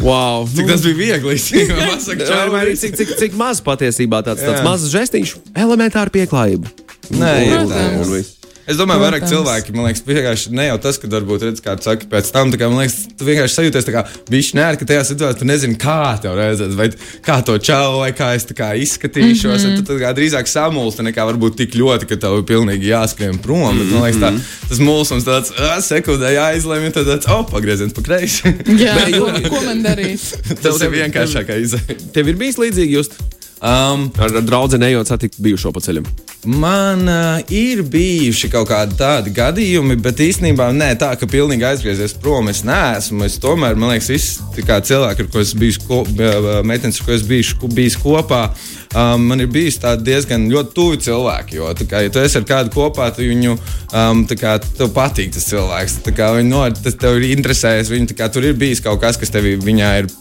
Wow, 0.00 0.46
Cik 0.48 0.64
tas 0.70 0.80
bija 0.80 0.96
viegli? 0.96 1.34
Man 1.76 2.00
saka, 2.00 2.24
Čau, 2.24 2.54
arī 2.56 2.72
cik, 2.80 2.94
cik, 2.96 3.10
cik 3.20 3.34
maz 3.36 3.58
patiesībā 3.60 4.22
tāds, 4.24 4.40
tāds 4.40 4.62
mazs 4.64 4.88
žestiņš, 4.94 5.34
elementāra 5.60 6.08
pieklājība. 6.14 6.70
Nē, 7.12 7.32
Un- 7.34 7.44
ir 7.44 7.58
un- 7.58 7.68
tā. 7.74 7.82
un 8.00 8.12
viss. 8.14 8.37
Es 8.68 8.76
domāju, 8.76 9.00
vairāk 9.00 9.24
cilvēki, 9.24 9.72
man 9.72 9.86
liekas, 9.88 10.02
vienkārši 10.04 10.50
ne 10.52 10.66
jau 10.66 10.74
tas, 10.84 10.98
ka 11.00 11.08
varbūt 11.08 11.44
redz, 11.46 11.60
kā 11.64 11.72
tu 11.78 11.86
saki, 11.86 12.04
pēc 12.10 12.26
tam, 12.34 12.50
tā 12.52 12.58
kā, 12.60 12.66
man 12.68 12.82
liekas, 12.82 12.98
tu 13.16 13.24
vienkārši 13.24 13.54
sajūties 13.54 13.86
tā 13.86 13.94
kā 13.94 14.02
viņš 14.28 14.50
nē, 14.58 14.66
ka 14.76 14.88
tajā 14.90 15.06
situācijā 15.08 15.38
tu 15.40 15.48
nezini, 15.48 15.78
kā 15.80 16.18
tev 16.20 16.36
redzēt, 16.36 16.74
vai 16.76 16.90
kā 17.24 17.38
to 17.48 17.56
čau, 17.64 18.02
vai 18.02 18.10
kā 18.16 18.34
es 18.36 18.44
tā 18.44 18.56
kā 18.58 18.68
izskatīšos. 18.76 19.64
Mm 19.64 19.70
-hmm. 19.70 19.78
Tu 19.78 19.88
tā 19.88 19.96
kā 20.02 20.10
drīzāk 20.18 20.50
samulsti 20.52 21.06
nekā 21.06 21.24
varbūt 21.30 21.56
tik 21.62 21.78
ļoti, 21.80 22.10
ka 22.10 22.20
tev 22.20 22.38
ir 22.38 22.44
pilnīgi 22.44 22.92
jāskrien 22.92 23.40
prom. 23.40 23.78
Bet, 23.78 23.88
man 23.88 24.04
liekas, 24.04 24.20
tā, 24.20 24.68
tas 24.68 24.78
mulsums 24.78 25.24
tāds 25.24 25.52
sekundē 25.88 26.34
jāizlemj, 26.36 26.86
un 26.86 26.92
tad 26.92 27.06
tāds, 27.06 27.26
oh, 27.32 27.48
pagrieziens 27.50 27.92
pa 27.92 28.02
kreisi. 28.02 28.52
Jā, 28.66 28.94
Bet, 28.98 29.16
ko, 29.16 29.32
jo- 29.32 29.48
ko 29.48 29.64
man 29.64 29.82
darīt? 29.82 30.20
tas 30.62 30.80
ir 30.80 30.90
vienkāršākā 30.90 31.56
izēja. 31.56 31.96
Tev 32.12 32.28
ir 32.28 32.36
bijis 32.36 32.60
līdzīgi, 32.60 32.92
just 33.00 33.16
Um, 33.58 34.06
ar, 34.22 34.30
ar 34.38 34.44
draugu 34.46 34.78
ejot 34.86 35.08
satikt 35.10 35.40
bijušo 35.42 35.72
pa 35.74 35.80
ceļam. 35.82 36.04
Man 36.46 37.08
uh, 37.10 37.40
ir 37.50 37.82
bijuši 37.82 38.50
kaut 38.52 38.68
kādi 38.70 38.94
tādi 39.00 39.32
gadījumi, 39.34 39.96
bet 39.98 40.22
īstenībā 40.22 40.68
ne 40.76 40.92
tā, 41.00 41.10
ka 41.18 41.26
pilnīgi 41.26 41.66
aizgriezies 41.66 42.14
prom. 42.22 42.46
Es 42.52 42.62
neesmu. 42.66 43.24
Es 43.26 43.40
tomēr, 43.42 43.74
man 43.74 43.90
liekas, 43.96 44.36
kā 44.62 44.78
cilvēki, 44.78 45.26
ar 45.26 45.32
ko 45.34 45.42
es 45.42 45.54
biju, 45.58 45.82
ko, 45.88 46.04
meitenes, 46.62 47.00
ar 47.00 47.08
ko 47.08 47.16
es 47.16 47.26
biju 47.26 47.72
bijis 47.74 47.98
kopā, 47.98 48.44
um, 48.94 49.26
man 49.30 49.42
ir 49.42 49.50
bijis 49.52 49.80
diezgan 50.02 50.46
ļoti 50.52 50.74
tuvi 50.76 51.00
cilvēki. 51.04 51.58
Jo, 51.58 51.72
kā, 51.88 52.02
ja 52.06 52.12
tu 52.12 52.22
esi 52.22 52.38
ar 52.40 52.46
kādu 52.48 52.72
kopā, 52.74 53.10
tu 53.14 53.26
viņu 53.26 53.56
um, 53.56 54.24
kā, 54.28 54.58
patīk 54.94 55.34
tas 55.34 55.48
cilvēks. 55.50 55.98
kā 56.16 56.30
Viņu 56.36 56.52
no, 56.52 56.64
tas 56.76 56.98
tev 57.00 57.18
ir 57.18 57.28
interesējis. 57.32 57.92
Viņu, 57.92 58.16
kā, 58.18 58.30
tur 58.32 58.48
ir 58.48 58.56
bijis 58.58 58.84
kaut 58.84 59.00
kas, 59.02 59.20
kas 59.20 59.32
tev 59.34 59.48
ir 59.48 59.60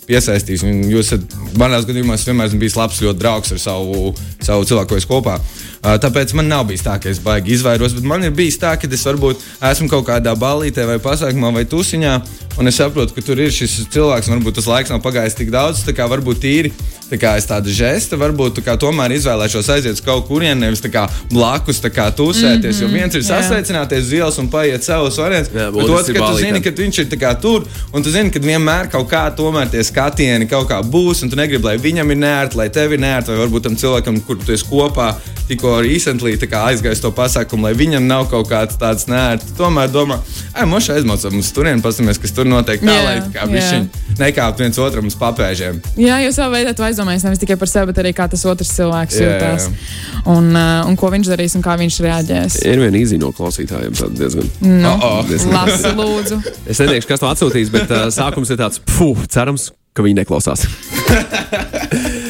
piesaistījis. 0.08 0.66
Jūs 0.92 1.14
esat, 1.14 1.40
manās 1.60 1.88
gadījumos, 1.90 2.28
vienmēr 2.28 2.52
esmu 2.52 2.64
bijis 2.64 2.78
labs, 2.80 3.02
ļoti 3.04 3.24
draugs 3.24 3.56
ar 3.56 3.64
savu, 3.64 4.14
savu 4.42 4.68
cilvēku, 4.70 4.94
ko 4.94 5.02
es 5.02 5.10
kopā. 5.10 5.38
Uh, 5.38 5.68
tāpēc 6.02 6.34
man 6.36 6.50
nav 6.52 6.66
bijis 6.68 6.84
tā, 6.84 6.98
ka 7.00 7.10
es 7.12 7.22
baigi 7.24 7.54
izvairos, 7.56 7.96
bet 7.96 8.08
man 8.08 8.26
ir 8.28 8.34
bijis 8.36 8.60
tā, 8.60 8.74
ka 8.80 8.90
es 8.92 9.06
varbūt 9.08 9.44
esmu 9.72 9.88
kaut 9.92 10.08
kādā 10.10 10.34
ballītē 10.36 10.88
vai 10.90 11.00
pasākumā 11.04 11.54
vai 11.56 11.66
tusiņā, 11.70 12.14
un 12.60 12.68
es 12.68 12.80
saprotu, 12.82 13.16
ka 13.16 13.24
tur 13.24 13.40
ir 13.40 13.54
šis 13.54 13.86
cilvēks, 13.94 14.28
un 14.28 14.40
varbūt 14.40 14.60
tas 14.60 14.68
laiks 14.68 14.94
nav 14.94 15.04
pagājis 15.06 15.38
tik 15.38 15.54
daudz, 15.54 15.86
tā 15.88 15.96
kā 15.96 16.10
varbūt 16.10 16.44
tīri. 16.44 16.74
Tā 17.08 17.16
kā 17.16 17.38
es 17.40 17.46
tādu 17.48 17.72
žestu, 17.72 18.18
varbūt 18.20 18.58
tā 18.58 18.62
kā 18.66 18.74
tomēr 18.80 19.14
izvēlēšos 19.16 19.70
aiziet 19.72 20.00
kaut 20.04 20.26
kurien, 20.28 20.60
nevis 20.60 20.82
tā 20.84 20.90
kā 20.92 21.06
blakus 21.32 21.80
tā 21.80 21.88
kā 21.94 22.10
tusēties. 22.12 22.82
Mm 22.82 22.82
-hmm, 22.82 22.82
jo 22.82 22.88
viens 23.00 23.16
ir 23.16 23.22
jā. 23.22 23.28
sasveicināties 23.30 24.04
uz 24.04 24.12
ielas 24.14 24.38
un 24.38 24.50
paiet 24.52 24.84
savus 24.84 25.18
variantus, 25.18 25.54
Jā, 25.56 25.72
bet 25.72 25.84
otrs 25.84 26.12
ka 26.12 26.28
tu 26.28 26.38
zini, 26.38 26.62
ka 26.62 26.70
viņš 26.70 27.00
ir 27.00 27.20
kā 27.20 27.32
tur, 27.42 27.64
un 27.94 28.04
tu 28.04 28.12
zini, 28.12 28.32
ka 28.32 28.40
vienmēr 28.40 28.92
kaut 28.92 29.08
kā 29.08 29.24
tomēr 29.36 29.70
tie 29.72 29.84
skatieni 29.84 30.48
kaut 30.48 30.68
kā 30.68 30.82
būs, 30.84 31.24
un 31.24 31.30
tu 31.30 31.36
negribi, 31.36 31.64
lai 31.64 31.78
viņam 31.78 32.12
ir 32.12 32.18
neērti, 32.18 32.58
lai 32.58 32.70
tev 32.70 32.92
ir 32.92 33.00
neērti, 33.00 33.32
vai 33.32 33.48
varbūt 33.48 33.64
tam 33.64 33.76
cilvēkam, 33.76 34.20
kur 34.28 34.38
tu 34.46 34.52
esi 34.52 34.66
kopā, 34.66 35.16
tikko 35.48 35.77
recently 35.86 36.36
aizgājis 36.38 37.02
to 37.04 37.12
pasākumu, 37.16 37.68
lai 37.68 37.74
viņam 37.78 38.06
nav 38.08 38.28
kaut 38.32 38.50
kāds 38.50 38.78
tāds 38.80 39.08
nērts. 39.10 39.54
Tomēr 39.58 39.92
domā, 39.94 40.18
ej, 40.54 40.66
moši 40.70 40.94
aizmaucam 40.98 41.38
uz 41.40 41.52
turieni, 41.56 41.82
paskatāmies, 41.84 42.20
kas 42.22 42.34
tur 42.36 42.46
notiek. 42.50 42.82
Tā 42.82 42.96
Jā, 42.96 43.04
lai 43.06 43.16
kā 43.34 43.46
viņš 43.50 44.18
nekāp 44.20 44.60
viens 44.62 44.80
otram 44.82 45.08
uz 45.10 45.16
papēžiem. 45.20 45.80
Jā, 46.00 46.20
jo 46.26 46.32
savā 46.36 46.58
veidā 46.58 46.74
tu 46.78 46.86
aizdomājies 46.88 47.26
nevis 47.28 47.42
tikai 47.44 47.58
par 47.62 47.70
sevi, 47.72 47.92
bet 47.92 48.02
arī 48.04 48.14
kā 48.18 48.28
tas 48.32 48.46
otrs 48.50 48.72
cilvēks 48.78 49.20
Jā, 49.20 49.28
jūtas. 49.30 49.68
jā. 49.70 50.22
Un, 50.34 50.50
uh, 50.56 50.88
un 50.90 50.98
ko 51.00 51.12
viņš 51.14 51.32
darīs 51.34 51.58
un 51.60 51.66
kā 51.66 51.78
viņš 51.80 52.00
reaģēs. 52.08 52.60
Ir 52.68 52.82
viena 52.82 52.98
īzīme 53.02 53.22
no 53.26 53.34
klausītājiem. 53.38 53.94
tāda 53.98 54.18
Diezgan. 54.18 54.50
Nu, 54.66 54.96
Oh, 54.98 55.22
oh. 55.22 55.36
Lasi, 55.54 55.92
lūdzu. 55.94 56.40
Es 56.72 56.80
neteikšu, 56.82 57.08
kas 57.12 57.22
to 57.22 57.30
atsūtīs, 57.30 57.70
bet 57.74 57.92
uh, 57.94 58.08
sākums 58.14 58.50
ir 58.52 58.58
tāds, 58.60 58.82
puh, 58.98 59.20
cerams, 59.32 59.70
ka 59.94 60.04
viņi 60.06 60.24
neklausās. 60.24 60.66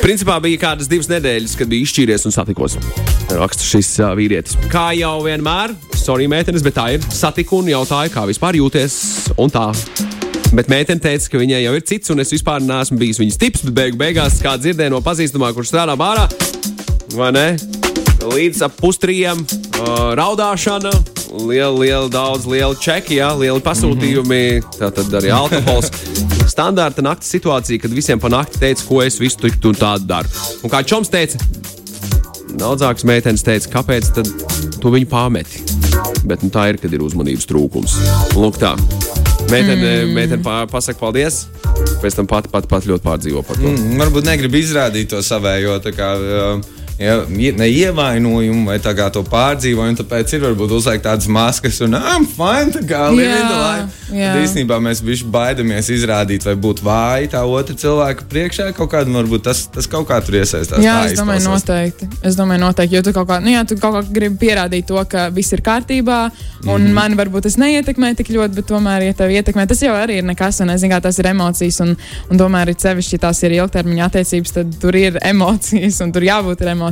Principā 0.00 0.38
bija 0.40 0.56
kādas 0.62 0.88
divas 0.88 1.10
nedēļas, 1.10 1.54
kad 1.60 1.68
bija 1.68 1.84
izšķīries 1.84 2.22
un 2.24 2.32
satikos. 2.32 2.78
Raksta 3.36 3.66
šis 3.68 3.90
uh, 4.00 4.14
vīrietis. 4.16 4.56
Kā 4.72 4.90
jau 4.96 5.18
vienmēr, 5.26 5.74
sorry, 6.00 6.24
meitenes, 6.30 6.64
bet 6.64 6.78
tā 6.78 6.86
ir. 6.94 7.04
Satiku 7.12 7.60
un 7.60 7.68
jautāju, 7.68 8.12
kā 8.14 8.24
vispār 8.30 8.56
jūties. 8.56 8.96
Un 9.36 9.52
tā. 9.52 9.66
Bet 10.56 10.72
meitene 10.72 11.04
teica, 11.04 11.28
ka 11.30 11.42
viņai 11.42 11.60
jau 11.66 11.76
ir 11.76 11.84
cits, 11.86 12.10
un 12.14 12.24
es 12.24 12.32
vispār 12.32 12.64
neesmu 12.64 12.96
bijis 12.98 13.20
viņas 13.20 13.38
tips. 13.44 13.66
Bet 13.68 13.76
beigu 13.76 14.00
beigās, 14.00 14.40
kā 14.40 14.56
dzirdēju 14.56 14.96
no 14.96 15.02
pazīstamā, 15.04 15.52
kurš 15.54 15.74
strādā 15.74 15.94
bārā, 16.00 16.24
vai 17.12 17.30
ne? 17.36 17.46
Līdz 18.24 18.64
ap 18.66 18.80
pustrījiem 18.80 19.44
uh, 19.44 20.14
raudāšana, 20.16 20.96
liela, 21.30 21.78
liela, 21.78 22.08
daudz 22.10 22.46
liela 22.50 22.74
čeki, 22.74 23.18
jā, 23.20 23.30
lieli 23.38 23.62
pasūtījumi, 23.64 24.42
tā 24.78 24.90
tad 24.94 25.14
arī 25.20 25.32
alkohols. 25.34 25.90
Standarta 26.50 27.04
naktas 27.04 27.30
situācija, 27.30 27.82
kad 27.84 27.94
visiem 27.94 28.20
pa 28.20 28.30
nakti 28.32 28.60
teica, 28.62 28.84
ko 28.88 29.00
es 29.04 29.20
visu 29.22 29.38
tik 29.44 29.60
un 29.70 29.78
tādu 29.78 30.08
daru. 30.10 30.30
Un 30.66 30.72
kā 30.72 30.82
Čoms 30.86 31.12
teica, 31.12 31.38
daudzākas 32.58 33.06
meitenes 33.06 33.46
teica, 33.46 33.70
kāpēc 33.78 34.10
tad 34.18 34.30
tu 34.82 34.92
viņu 34.92 35.08
pameti. 35.10 35.62
Bet 36.26 36.42
nu, 36.44 36.50
tā 36.52 36.70
ir, 36.72 36.80
kad 36.80 36.92
ir 36.92 37.04
uzmanības 37.04 37.46
trūkums. 37.48 37.96
Lūk, 38.36 38.58
tā. 38.60 38.74
Meitene, 39.50 40.04
mm. 40.04 40.12
meitene 40.14 40.42
pa, 40.44 40.62
pasaka 40.70 41.00
paldies, 41.00 41.44
pēc 42.02 42.18
tam 42.18 42.28
pati, 42.30 42.50
pati, 42.52 42.68
pati 42.70 42.90
ļoti 42.90 43.06
pārdzīvo 43.06 43.42
par 43.46 43.58
to. 43.58 43.70
Mm, 43.70 43.96
varbūt 44.02 44.28
negrib 44.28 44.58
izrādīt 44.60 45.10
to 45.14 45.22
savējo. 45.26 45.78
tā 45.82 45.94
Kā, 45.96 46.12
uh, 46.18 46.79
Ja, 47.00 47.24
ie- 47.32 47.52
ne 47.56 47.64
ievainojumu 47.64 48.66
vai 48.68 48.78
to 48.78 49.22
pārdzīvojumu, 49.24 49.96
tāpēc 50.02 50.34
ir 50.36 50.42
varbūt 50.44 50.74
uzliekt 50.76 51.06
tādas 51.06 51.28
maskas 51.32 51.80
un 51.80 51.96
I'm 51.96 52.26
fine. 52.28 52.74
Tā 52.74 52.82
kā 52.84 53.06
jā. 53.16 53.38
Tad 54.10 54.42
Īsnībā 54.42 54.76
mēs 54.84 55.00
visi 55.00 55.24
baidamies 55.24 55.88
izrādīt, 55.88 56.44
vai 56.44 56.54
būt 56.60 56.82
vāji 56.84 57.30
tā 57.32 57.40
otra 57.48 57.74
cilvēka 57.74 58.26
priekšā. 58.28 58.66
Kaut 58.76 58.90
kādā 58.92 59.14
varbūt 59.14 59.46
tas, 59.48 59.62
tas 59.72 59.88
kaut 59.88 60.08
kā 60.10 60.18
tur 60.26 60.36
iesaistās. 60.42 60.82
Jā, 60.84 61.06
es 61.08 61.16
domāju, 61.16 61.40
izklausās. 61.40 61.64
noteikti. 61.64 62.08
Es 62.20 62.36
domāju, 62.36 62.60
noteikti. 62.66 62.98
Jo 62.98 63.02
tu 63.06 63.14
kaut 63.16 63.30
kā, 63.30 63.40
nu, 63.40 63.54
jā, 63.54 63.64
tu 63.64 63.80
kaut 63.80 63.96
kā 63.96 64.04
gribi 64.18 64.36
pierādīt 64.44 64.90
to, 64.90 65.00
ka 65.08 65.30
viss 65.32 65.56
ir 65.56 65.64
kārtībā, 65.64 66.20
un 66.66 66.82
mm 66.82 66.86
-hmm. 66.86 66.92
man 67.00 67.16
varbūt 67.16 67.48
tas 67.48 67.56
neietekmē 67.56 68.12
tik 68.16 68.28
ļoti, 68.28 68.54
bet 68.60 68.66
tomēr, 68.66 69.06
ja 69.08 69.12
tev 69.14 69.30
ietekmē, 69.30 69.66
tas 69.66 69.80
jau 69.80 69.94
arī 69.94 70.20
ir 70.20 70.24
nekas, 70.24 70.60
un 70.60 70.70
es 70.70 70.80
zinu, 70.80 70.92
kā 70.94 71.00
tas 71.00 71.18
ir 71.18 71.26
emocijas, 71.26 71.80
un, 71.80 71.96
un 72.30 72.38
tomēr 72.38 72.68
ir 72.68 72.76
sevišķi, 72.76 73.12
ja 73.12 73.18
tās 73.18 73.42
ir 73.42 73.56
ilgtermiņa 73.56 74.04
attiecības, 74.04 74.52
tad 74.52 74.66
tur 74.80 74.94
ir 74.96 75.18
emocijas, 75.32 76.00
un 76.00 76.12
tur 76.12 76.22
jābūt 76.22 76.60
ar 76.62 76.68
emocijām. 76.68 76.89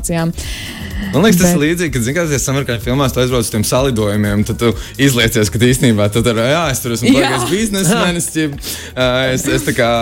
Man 1.12 1.22
liekas, 1.22 1.38
tas 1.40 1.46
Bet- 1.46 1.56
ir 1.56 1.62
līdzīgi, 1.62 1.92
kad 1.94 2.04
zināmā 2.04 2.26
mērā 2.26 2.52
amerikāņu 2.52 2.84
filmās 2.84 3.14
tu 3.14 3.22
aizbrauc 3.22 3.46
uz 3.46 3.50
tiem 3.52 3.64
salidojumiem. 3.64 4.44
Tad 4.48 4.58
tu 4.58 4.72
izliecies, 4.98 5.50
ka 5.50 5.58
īstenībā 5.58 6.10
tu 6.12 6.22
tur 6.26 6.40
jā, 6.42 6.64
es 6.72 6.80
tur 6.84 6.96
esmu 6.96 7.12
Jā. 7.12 7.20
baigājis 7.20 7.50
biznesmenis. 7.52 8.32
Es, 9.34 9.46
es 9.46 9.62
tā 9.62 9.76
kā. 9.76 9.92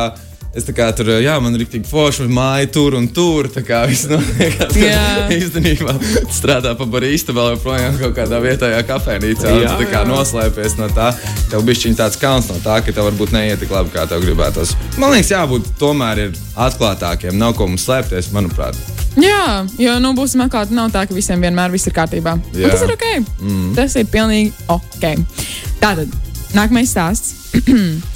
Es 0.56 0.64
tā 0.64 0.72
kā 0.72 0.86
tur, 0.96 1.10
jā, 1.20 1.34
man 1.44 1.52
ir 1.52 1.66
tik 1.68 1.84
forši, 1.84 2.24
māja 2.32 2.64
tur 2.72 2.94
un 2.96 3.10
tur. 3.12 3.44
Tā 3.52 3.60
kā 3.60 3.82
viss 3.90 4.08
notiek. 4.08 4.56
Jā. 4.88 5.28
Īstenībā 5.36 5.92
strādā 6.32 6.72
pa 6.78 6.88
barīstu 6.88 7.36
vēl 7.36 7.52
joprojām 7.58 7.98
kaut 8.00 8.16
kādā 8.16 8.40
vietējā 8.40 8.80
kafejnīcā. 8.88 9.52
Jā, 9.52 9.76
tā 9.76 9.90
kā 9.92 10.06
noslēpies 10.08 10.78
no 10.80 10.88
tā. 10.96 11.12
Tev 11.52 11.66
bija 11.68 11.92
tāds 12.00 12.16
kauns 12.16 12.48
no 12.48 12.56
tā, 12.64 12.80
ka 12.80 12.88
tev 12.88 13.10
varbūt 13.10 13.36
neiet 13.36 13.60
tik 13.60 13.76
labi, 13.76 13.92
kā 13.92 14.08
tev 14.08 14.24
gribētos. 14.24 14.72
Man 14.96 15.12
liekas, 15.12 15.34
jābūt 15.36 15.74
tomēr 15.76 16.30
ir 16.30 16.38
atklātākiem. 16.56 17.36
Nav 17.36 17.52
ko 17.60 17.68
mums 17.68 17.84
slēpties, 17.84 18.32
manuprāt. 18.32 18.80
Jā, 19.16 19.64
jo, 19.80 19.94
nu, 20.02 20.12
būsim 20.16 20.42
atklāti, 20.44 20.76
nav 20.76 20.90
tā, 20.92 21.06
ka 21.08 21.16
visiem 21.16 21.40
vienmēr 21.40 21.72
viss 21.72 21.88
ir 21.88 21.94
kārtībā. 21.96 22.36
Un 22.36 22.60
Jā. 22.60 22.72
Tas 22.74 22.84
ir 22.84 22.92
ok. 22.92 23.06
Mm. 23.40 23.70
Tas 23.78 23.96
ir 23.96 24.10
pilnīgi 24.12 24.52
ok. 24.72 25.06
Tātad, 25.80 26.12
nākamais 26.56 26.92
stāsts. 26.92 27.34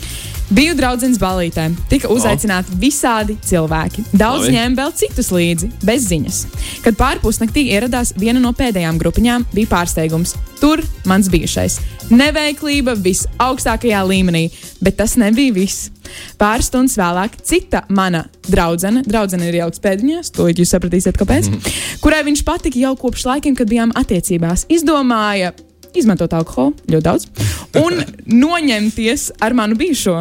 Biju 0.51 0.75
draugs 0.75 1.19
balītē, 1.23 1.69
tika 1.87 2.09
uzaicināti 2.11 2.75
visādi 2.83 3.37
cilvēki. 3.47 4.03
Daudz 4.11 4.49
Labi. 4.49 4.57
ņēma 4.57 4.79
vēl 4.81 4.95
citus 4.99 5.29
līdzi, 5.31 5.69
bez 5.87 6.09
ziņas. 6.11 6.41
Kad 6.83 6.99
pārpusnaktī 6.99 7.69
ieradās 7.71 8.11
viena 8.19 8.43
no 8.43 8.51
pēdējām 8.59 8.99
grupiņām, 8.99 9.47
bija 9.55 9.71
pārsteigums. 9.71 10.35
Tur 10.59 10.83
mans 11.07 11.31
bijušais. 11.31 11.79
Neveiklība 12.11 12.97
visaugstākajā 12.99 14.03
līmenī, 14.11 14.49
bet 14.83 14.99
tas 14.99 15.15
nebija 15.21 15.55
viss. 15.55 15.93
Pāris 16.41 16.67
stundas 16.67 16.99
vēlāk, 16.99 17.39
cita 17.47 17.85
mana 17.87 18.25
draudzene, 18.51 19.05
draudzene 19.07 19.53
ir 19.53 19.63
ieliks 19.63 19.79
pēdiņās, 19.87 20.35
to 20.35 20.51
jūs 20.51 20.75
sapratīsiet, 20.75 21.15
kāpēc, 21.15 21.47
mm. 21.47 21.81
kurai 22.03 22.25
viņš 22.27 22.43
patika 22.43 22.83
jau 22.83 22.97
kopš 22.99 23.29
laikiem, 23.31 23.55
kad 23.55 23.71
bijām 23.71 23.95
attiecībās, 23.95 24.67
izdomāja 24.67 25.55
izmantot 25.95 26.35
alkoholu 26.35 26.75
ļoti 26.91 27.07
daudz 27.07 27.27
un 27.85 28.03
noņemties 28.27 29.31
ar 29.43 29.55
manu 29.55 29.79
bijušo. 29.79 30.21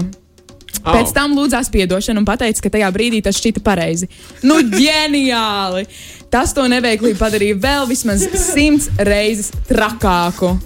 Au. 0.83 0.93
Pēc 0.95 1.13
tam 1.15 1.36
lūdzās 1.38 1.69
atdošanu 1.86 2.19
un 2.24 2.27
teica, 2.39 2.62
ka 2.63 2.69
tajā 2.77 2.89
brīdī 2.95 3.19
tas 3.24 3.38
šķita 3.39 3.59
pareizi. 3.65 4.05
Nu, 4.43 4.55
ģeniāli! 4.63 5.83
Tas 6.29 6.53
to 6.53 6.67
neveiklību 6.69 7.19
padarīja 7.19 7.55
vēl 7.59 7.88
vismaz 7.89 8.27
simts 8.38 8.89
reizes 8.98 9.51
trakāku. 9.69 10.59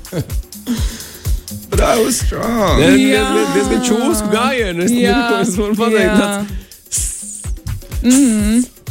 Bravo, 1.73 2.11
strong! 2.11 2.79
Ne, 2.79 2.87
ne, 2.93 2.97
Jā. 3.15 3.23
diezgan 3.55 3.81
čūsku 3.87 4.27
gājienu. 4.33 4.79
Es 4.85 4.91
Jā. 4.93 4.97
nezinu, 4.99 5.23
ko 5.29 5.35
es 5.41 5.49
varu 5.57 5.75
pateikt. 5.79 6.11
Jā. 6.11 6.15
Tāds, 6.21 6.37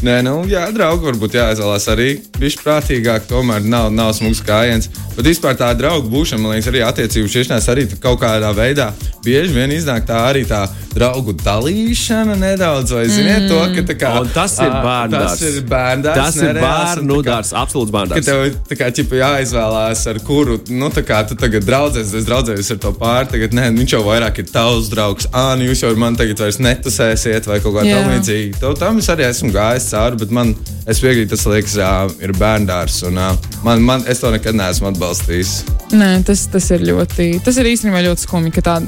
Nē, 0.02 0.16
nu, 0.26 0.40
jā, 0.50 0.64
draugi, 0.75 1.06
varbūt 1.06 1.37
jāizvēlās 1.38 1.85
arī 1.92 2.09
viņš 2.42 2.56
prātīgāk, 2.59 3.28
tomēr 3.30 3.62
nav, 3.62 3.92
nav 3.94 4.11
smags 4.16 4.42
gājiens. 4.42 4.90
Bet 5.14 5.28
vispār 5.28 5.54
tā 5.61 5.68
draugu 5.78 6.11
būšana, 6.11 6.42
man 6.42 6.56
liekas, 6.56 6.73
arī 6.73 6.82
attiecību 6.82 7.30
šķiršanās 7.30 7.68
arī 7.71 7.87
kaut 8.02 8.18
kādā 8.25 8.50
veidā 8.56 8.90
bieži 9.23 9.54
vien 9.54 9.71
iznāk 9.71 10.06
tā 10.09 10.18
arī 10.26 10.42
tā 10.49 10.64
draugu 10.92 11.32
dalīšana 11.38 12.35
nedaudz, 12.37 12.92
vai 12.92 13.04
ziniet 13.09 13.47
to, 13.49 13.61
ka 13.76 13.85
tā 13.88 13.94
kā. 14.00 14.11
Un 14.21 14.30
tas 14.35 14.56
ir 14.61 14.68
ā, 14.68 14.80
bērndārs. 14.85 15.38
Tas 15.38 15.44
ir 15.49 15.68
bērndārs. 15.71 16.18
tas 16.18 16.38
ir 16.42 16.59
bērnu 16.59 17.18
dārsts, 17.28 17.54
absolūts 17.62 17.94
bērnu 17.94 18.18
Ka 18.18 18.25
tev 18.26 18.42
tā 18.68 18.78
kā 18.80 18.90
ķipa 18.99 19.21
jāizvēlās, 19.21 20.02
ar 20.12 20.21
kuru, 20.26 20.59
nu, 20.75 20.90
tā 20.92 21.04
kā 21.06 21.23
tu 21.28 21.38
tagad 21.38 21.64
draudzēsies, 21.68 22.16
es 22.21 22.28
draudzējos 22.28 22.73
ar 22.75 22.82
to 22.85 22.92
pāri, 22.99 23.30
tagad 23.37 23.56
nē, 23.56 23.68
viņš 23.78 23.97
jau 23.97 24.02
vairāk 24.09 24.42
ir 24.42 24.50
tavs 24.52 24.90
draugs. 24.92 25.30
Ā, 25.32 25.47
nu 25.61 25.71
jūs 25.71 25.85
jau 25.85 25.92
ar 25.94 26.02
mani 26.02 26.21
tagad 26.21 26.44
vairs 26.44 26.61
netusēsiet 26.61 27.49
vai 27.49 27.61
kaut 27.64 27.78
kā 27.78 27.87
Jā. 27.88 28.02
tam 28.02 28.12
līdzīga. 28.16 28.61
To 28.64 28.75
tam 28.82 29.00
es 29.00 29.09
arī 29.12 29.28
esmu 29.30 29.52
gājis 29.54 29.91
cauri, 29.92 30.18
bet 30.22 30.32
man, 30.34 30.54
es 30.88 31.00
piekrītu, 31.02 31.30
tas 31.34 31.46
liekas, 31.49 31.76
ir 32.22 32.34
bērndārs. 32.38 33.02
Un, 33.08 33.20
man, 33.66 33.84
man, 33.84 34.04
es 34.11 34.22
to 34.22 34.32
nekad 34.34 34.56
neesmu 34.58 34.90
atbalstījis. 34.92 35.54
Nē, 35.94 36.12
tas, 36.28 36.46
tas 36.52 36.70
ir 36.75 36.87
ļoti, 36.88 37.28
tas 37.44 37.61
ir 37.61 37.70
īstenībā 37.72 38.02
ļoti 38.08 38.26
skumji, 38.26 38.54
ka, 38.56 38.64
tā, 38.70 38.78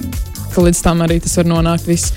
ka 0.55 0.65
līdz 0.65 0.83
tam 0.85 1.05
arī 1.05 1.21
tas 1.25 1.37
var 1.41 1.51
nonākt. 1.51 1.89
Viss. 1.91 2.15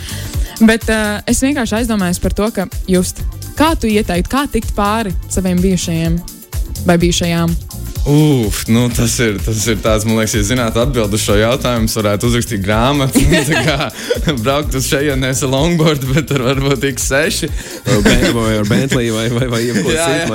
Bet 0.64 0.88
uh, 0.90 1.20
es 1.30 1.44
vienkārši 1.44 1.82
aizdomājos 1.82 2.22
par 2.24 2.34
to, 2.38 2.50
ka 2.56 2.68
just, 2.90 3.22
kā 3.60 3.74
tu 3.78 3.90
ieteiktu, 3.92 4.32
kā 4.32 4.48
tikt 4.52 4.74
pāri 4.78 5.14
saviem 5.30 5.62
bijušajiem 5.62 6.18
vai 6.88 6.98
bijušajām. 7.02 7.54
Uf, 8.08 8.62
nu 8.72 8.86
tas 8.96 9.18
ir, 9.20 9.36
tas 9.44 9.66
ir 9.68 9.82
tāds, 9.84 10.06
man 10.08 10.16
liekas, 10.22 10.38
ja 10.38 10.46
zinātu 10.48 10.80
atbildi 10.80 11.18
uz 11.18 11.24
šo 11.26 11.36
jautājumu, 11.36 11.90
varētu 11.92 12.30
uzrakstīt 12.30 12.62
grāmatu. 12.64 13.20
Tā 13.50 13.64
kā 13.66 14.32
braukt 14.40 14.78
uz 14.80 14.88
šejienes 14.88 15.44
ar 15.44 15.52
longboard, 15.52 16.06
bet 16.14 16.30
tur 16.30 16.46
varbūt 16.48 16.88
X6. 16.94 17.50
Vai 17.90 18.00
Ben- 18.06 18.32
vai 18.38 18.54
ar 18.62 18.70
Bentley 18.70 19.12
vai, 19.12 19.28
vai, 19.36 19.50
vai 19.52 19.62
jebko 19.66 19.92
citu. 19.92 20.32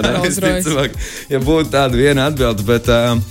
ja 1.32 1.40
būtu 1.40 1.72
tāda 1.72 1.96
viena 1.96 2.28
atbilde, 2.28 2.66
bet 2.68 2.92
um, 2.92 3.24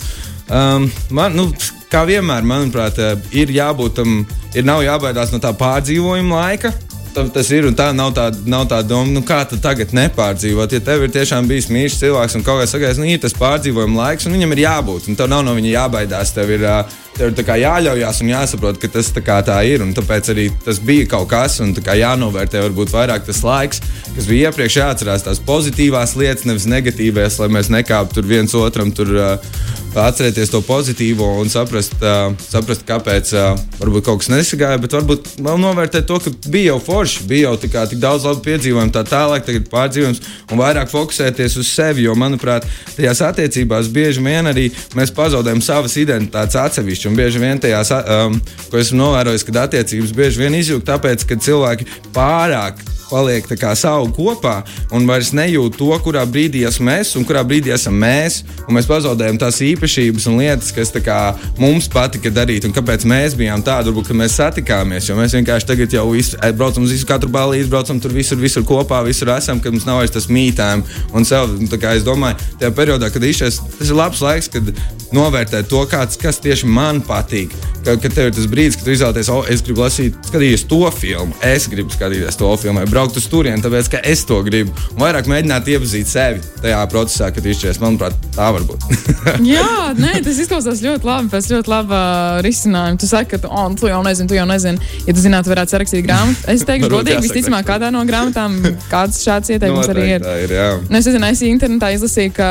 um, 0.50 0.89
man, 1.13 1.38
nu, 1.38 1.51
kā 1.93 2.01
vienmēr, 2.10 2.41
manuprāt, 2.48 2.98
ir 3.38 3.53
jābūt 3.53 4.00
tam, 4.01 4.24
ir 4.57 4.65
nav 4.65 4.81
jābaidās 4.88 5.36
no 5.36 5.41
tā 5.43 5.53
pārdzīvojuma 5.60 6.41
laika. 6.48 6.74
Ta- 7.13 7.27
Tas 7.27 7.50
ir 7.51 7.65
un 7.68 7.75
tā 7.75 7.89
nav 7.96 8.13
tā, 8.15 8.30
nav 8.48 8.68
tā 8.72 8.77
doma, 8.88 9.12
nu 9.12 9.20
kā 9.27 9.41
tu 9.50 9.58
tagad 9.60 9.91
nepārdzīvot. 9.91 10.72
Ja 10.72 10.80
tev 10.80 11.03
ir 11.03 11.12
tiešām 11.12 11.48
bijis 11.50 11.68
mīļš 11.68 11.98
cilvēks 12.00 12.38
un 12.39 12.44
kaut 12.48 12.62
kā 12.62 12.68
sakās, 12.72 13.00
nu 13.01 13.08
ir 13.10 13.20
tas 13.20 13.36
pārdzīvojuma 13.36 14.00
laiks, 14.06 14.27
un 14.30 14.38
viņam 14.38 14.56
ir 14.56 14.62
jābūt, 14.63 15.10
un 15.12 15.20
tev 15.20 15.27
nav 15.32 15.44
no 15.44 15.56
viņa 15.58 15.74
jābaidās. 15.75 16.32
Tev 16.38 16.53
ir, 16.56 16.63
ā, 16.72 16.77
tev 17.18 17.32
ir 17.32 17.51
jāļaujās 17.63 18.22
un 18.24 18.32
jāsaprot, 18.32 18.80
ka 18.82 18.89
tas 18.91 19.12
tā, 19.15 19.38
tā 19.48 19.58
ir. 19.68 19.84
Tāpēc 19.98 20.32
arī 20.34 20.48
tas 20.65 20.80
bija 20.84 21.10
kaut 21.15 21.30
kas, 21.34 21.60
un 21.63 21.74
jānovērtē 21.75 22.63
varbūt 22.68 22.94
vairāk 22.96 23.27
tas 23.27 23.44
laiks, 23.46 23.82
kas 24.15 24.30
bija 24.30 24.50
iepriekš 24.50 24.80
jāatcerās 24.82 25.27
tās 25.27 25.44
pozitīvās 25.46 26.15
lietas, 26.20 26.48
nevis 26.50 26.70
negatīvās, 26.72 27.39
lai 27.41 27.51
mēs 27.58 27.72
nekāptu 27.74 28.25
viens 28.25 28.56
otram 28.58 28.94
tur. 28.96 29.15
Uh, 29.15 29.80
atcerēties 30.00 30.51
to 30.51 30.62
pozitīvo 30.63 31.25
un 31.41 31.50
saprast, 31.51 31.98
uh, 32.00 32.32
saprast 32.39 32.86
kāpēc 32.88 33.32
uh, 33.36 33.60
varbūt 33.82 34.06
kaut 34.08 34.22
kas 34.22 34.30
nesagāja, 34.32 34.80
bet 34.82 34.96
varbūt 34.96 35.34
vēl 35.44 35.60
novērtēt 35.60 36.08
to, 36.08 36.20
ka 36.24 36.32
bija 36.51 36.72
jau 36.72 36.77
forši, 36.86 37.25
bija 37.27 37.50
jau 37.50 37.72
kā, 37.72 37.84
tik 37.91 38.00
daudz 38.03 38.27
labu 38.27 38.44
piedzīvojumu, 38.46 38.94
tā 38.96 39.03
tālāk, 39.08 39.44
tagad 39.48 39.68
pārdzīvojums 39.72 40.22
un 40.51 40.62
vairāk 40.62 40.91
fokusēties 40.91 41.58
uz 41.60 41.72
sevi. 41.72 42.06
Jo, 42.08 42.15
manuprāt, 42.20 42.65
tajās 42.96 43.22
attiecībās 43.27 43.91
bieži 43.91 44.24
vien 44.24 44.48
arī 44.50 44.70
mēs 44.98 45.12
pazaudējam 45.15 45.63
savas 45.65 45.98
identitātes 46.00 46.60
atsevišķi. 46.62 47.00
Un 47.10 47.17
bieži 47.17 47.41
vien 47.41 47.60
tajās, 47.62 47.93
um, 48.01 48.39
ko 48.70 48.81
esmu 48.81 49.01
novērojis, 49.01 49.46
kad 49.48 49.63
attiecības 49.65 50.15
bieži 50.17 50.43
vien 50.43 50.58
izjūt 50.60 50.88
tāpēc, 50.88 51.25
ka 51.29 51.39
cilvēki 51.41 51.88
pārāk 52.15 52.81
paliek 53.12 53.48
kā, 53.60 53.74
savu 53.75 54.10
kopā 54.15 54.62
un 54.96 55.05
vairs 55.10 55.34
nejūt 55.36 55.77
to, 55.79 55.91
kurā 56.05 56.24
brīdī 56.29 56.63
esmu 56.67 56.93
es 56.96 57.13
un 57.20 57.25
kurā 57.27 57.43
brīdī 57.48 57.74
esam 57.75 57.98
mēs. 58.00 58.41
Mēs 58.72 58.88
pazaudējam 58.88 59.39
tās 59.41 59.60
īpašības 59.65 60.27
un 60.31 60.39
lietas, 60.39 60.72
kas 60.75 60.93
kā, 61.03 61.20
mums 61.60 61.89
patika 61.91 62.31
darīt 62.34 62.65
un 62.67 62.75
kāpēc 62.75 63.03
mēs 63.10 63.36
bijām 63.39 63.63
tādi, 63.65 63.91
varbūt, 63.91 64.08
ka 64.12 64.17
mēs 64.17 64.38
satikāmies. 64.39 65.10
Jo 65.10 65.17
mēs 65.20 65.36
vienkārši 65.36 65.70
tagad 65.74 65.96
jau 65.98 66.08
visu, 66.13 66.38
e, 66.39 66.51
braucam 66.55 66.88
uz 66.88 66.96
visu 66.96 67.08
katru 67.10 67.31
balīti, 67.34 67.70
braucam 67.72 68.00
tur 68.01 68.15
visur, 68.15 68.39
visur 68.39 68.65
kopā, 68.67 69.01
visur 69.08 69.34
esam, 69.36 69.60
kad 69.60 69.75
mums 69.75 69.88
nav 69.88 70.00
vairs 70.01 70.15
tas 70.15 70.29
mītājums 70.31 71.03
un 71.12 71.27
sev. 71.27 71.58
Es 71.91 72.05
domāju, 72.08 72.39
tajā 72.62 72.72
periodā, 72.77 73.12
kad 73.12 73.24
izšķies, 73.27 73.60
tas 73.79 73.91
ir 73.91 73.98
labs 73.98 74.22
laiks, 74.24 74.48
kad 74.51 74.72
novērtēt 75.15 75.67
to, 75.72 75.81
kāds, 75.91 76.17
kas 76.20 76.39
tieši 76.43 76.70
man 76.72 76.90
patīk. 77.00 77.55
Kad, 77.86 77.98
kad 78.03 78.13
tev 78.13 78.27
ir 78.29 78.36
tas 78.36 78.45
brīdis, 78.45 78.75
kad 78.77 78.86
tu 78.86 78.93
izvēlēties, 78.93 79.29
oh, 79.33 79.48
es 79.50 79.63
gribu 79.65 79.81
lasīt, 79.81 80.17
skatīties 80.27 80.67
to 80.69 80.81
filmu, 80.93 81.33
es 81.48 81.65
gribu 81.71 81.89
skatīties 81.89 82.38
to 82.38 82.50
filmu 82.62 82.83
braukt 82.91 83.17
uz 83.17 83.25
turieni, 83.31 83.63
tāpēc 83.63 83.89
ka 83.95 84.01
es 84.05 84.21
to 84.29 84.38
gribu. 84.45 84.74
Un 84.93 85.01
vairāk 85.01 85.29
mēģināt 85.31 85.69
iepazīt 85.71 86.12
sevi 86.12 86.43
tajā 86.62 86.81
procesā, 86.91 87.31
kad 87.33 87.48
izšķiries. 87.48 87.79
Manuprāt, 87.81 88.17
tā 88.36 88.51
var 88.53 88.65
būt. 88.67 88.86
Jā, 89.53 89.93
nē, 89.98 90.19
tas 90.25 90.41
izklausās 90.43 90.83
ļoti 90.83 91.07
labi. 91.07 91.31
Pēc 91.31 91.50
ļoti 91.53 91.71
laba 91.71 92.01
risinājuma. 92.45 93.00
Tu 93.01 93.10
saki, 93.10 93.31
ka 93.33 93.41
tu, 93.41 93.50
oh, 93.50 93.69
tu 93.79 93.89
jau 93.89 94.01
nezini, 94.05 94.29
tu 94.29 94.38
jau 94.38 94.45
nezini. 94.50 94.91
Ja 95.07 95.15
tu 95.15 95.24
zinātu, 95.24 95.51
varētu 95.53 95.75
sarakstīt 95.75 96.05
grāmatu. 96.05 96.45
Es 96.51 96.65
teikšu, 96.67 96.91
godīgi, 96.98 97.24
visticamāk, 97.25 97.65
kādā 97.69 97.91
no 97.93 98.03
grāmatām 98.07 98.60
kāds 98.91 99.21
šāds 99.25 99.53
ieteikums 99.55 99.89
arī 99.93 100.07
ir. 100.17 100.27
ir 100.45 100.55
jā. 100.57 100.67
nu, 100.86 101.00
es 101.00 101.10
nezinu, 101.10 101.29
es 101.31 101.43
internetā 101.48 101.91
izlasīju, 101.95 102.36
ka 102.38 102.50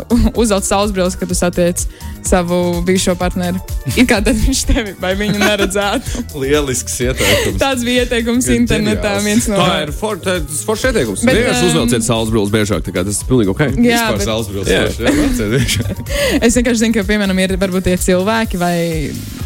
uzvelc 0.42 0.66
saulesbrīlis, 0.68 1.18
kad 1.20 1.30
tu 1.30 1.38
satiec 1.38 1.86
savu 2.26 2.82
bijušo 2.86 3.16
partneri. 3.20 3.60
It 3.96 4.06
kā 4.10 4.20
tad 4.24 4.38
viņš 4.38 4.60
tevi 4.68 4.94
vai 5.00 5.12
viņu 5.18 5.40
neredzētu. 5.42 6.22
Lielisks 6.42 6.98
ieteikums. 7.02 7.58
Tāds 7.60 7.86
bija 7.86 8.06
ieteikums 8.06 8.48
internetā. 8.54 9.16
No... 9.50 9.58
Tā 9.58 9.80
ir 9.86 9.94
for, 9.96 10.20
tā, 10.22 10.38
tas 10.46 10.62
foršs 10.66 10.88
ieteikums. 10.92 11.24
Bet, 11.26 11.40
Vienkārši 11.40 11.66
um, 11.66 11.72
uzvelciet 11.72 12.06
saules 12.06 12.32
brilles 12.32 12.54
biežāk, 12.54 12.84
tā 12.86 12.94
kā 12.94 13.04
tas 13.06 13.18
ir 13.18 13.30
pilnīgi 13.30 13.54
ok. 13.54 13.64
Jā, 13.82 14.04
bet... 14.14 14.24
saules 14.28 14.50
brilles. 14.52 15.76
es 16.46 16.58
vienkārši 16.60 16.84
zinu, 16.84 16.94
ka, 16.96 17.06
piemēram, 17.08 17.42
ir 17.42 17.58
varbūt 17.60 17.90
tie 17.90 17.98
cilvēki 18.06 18.62
vai 18.62 18.76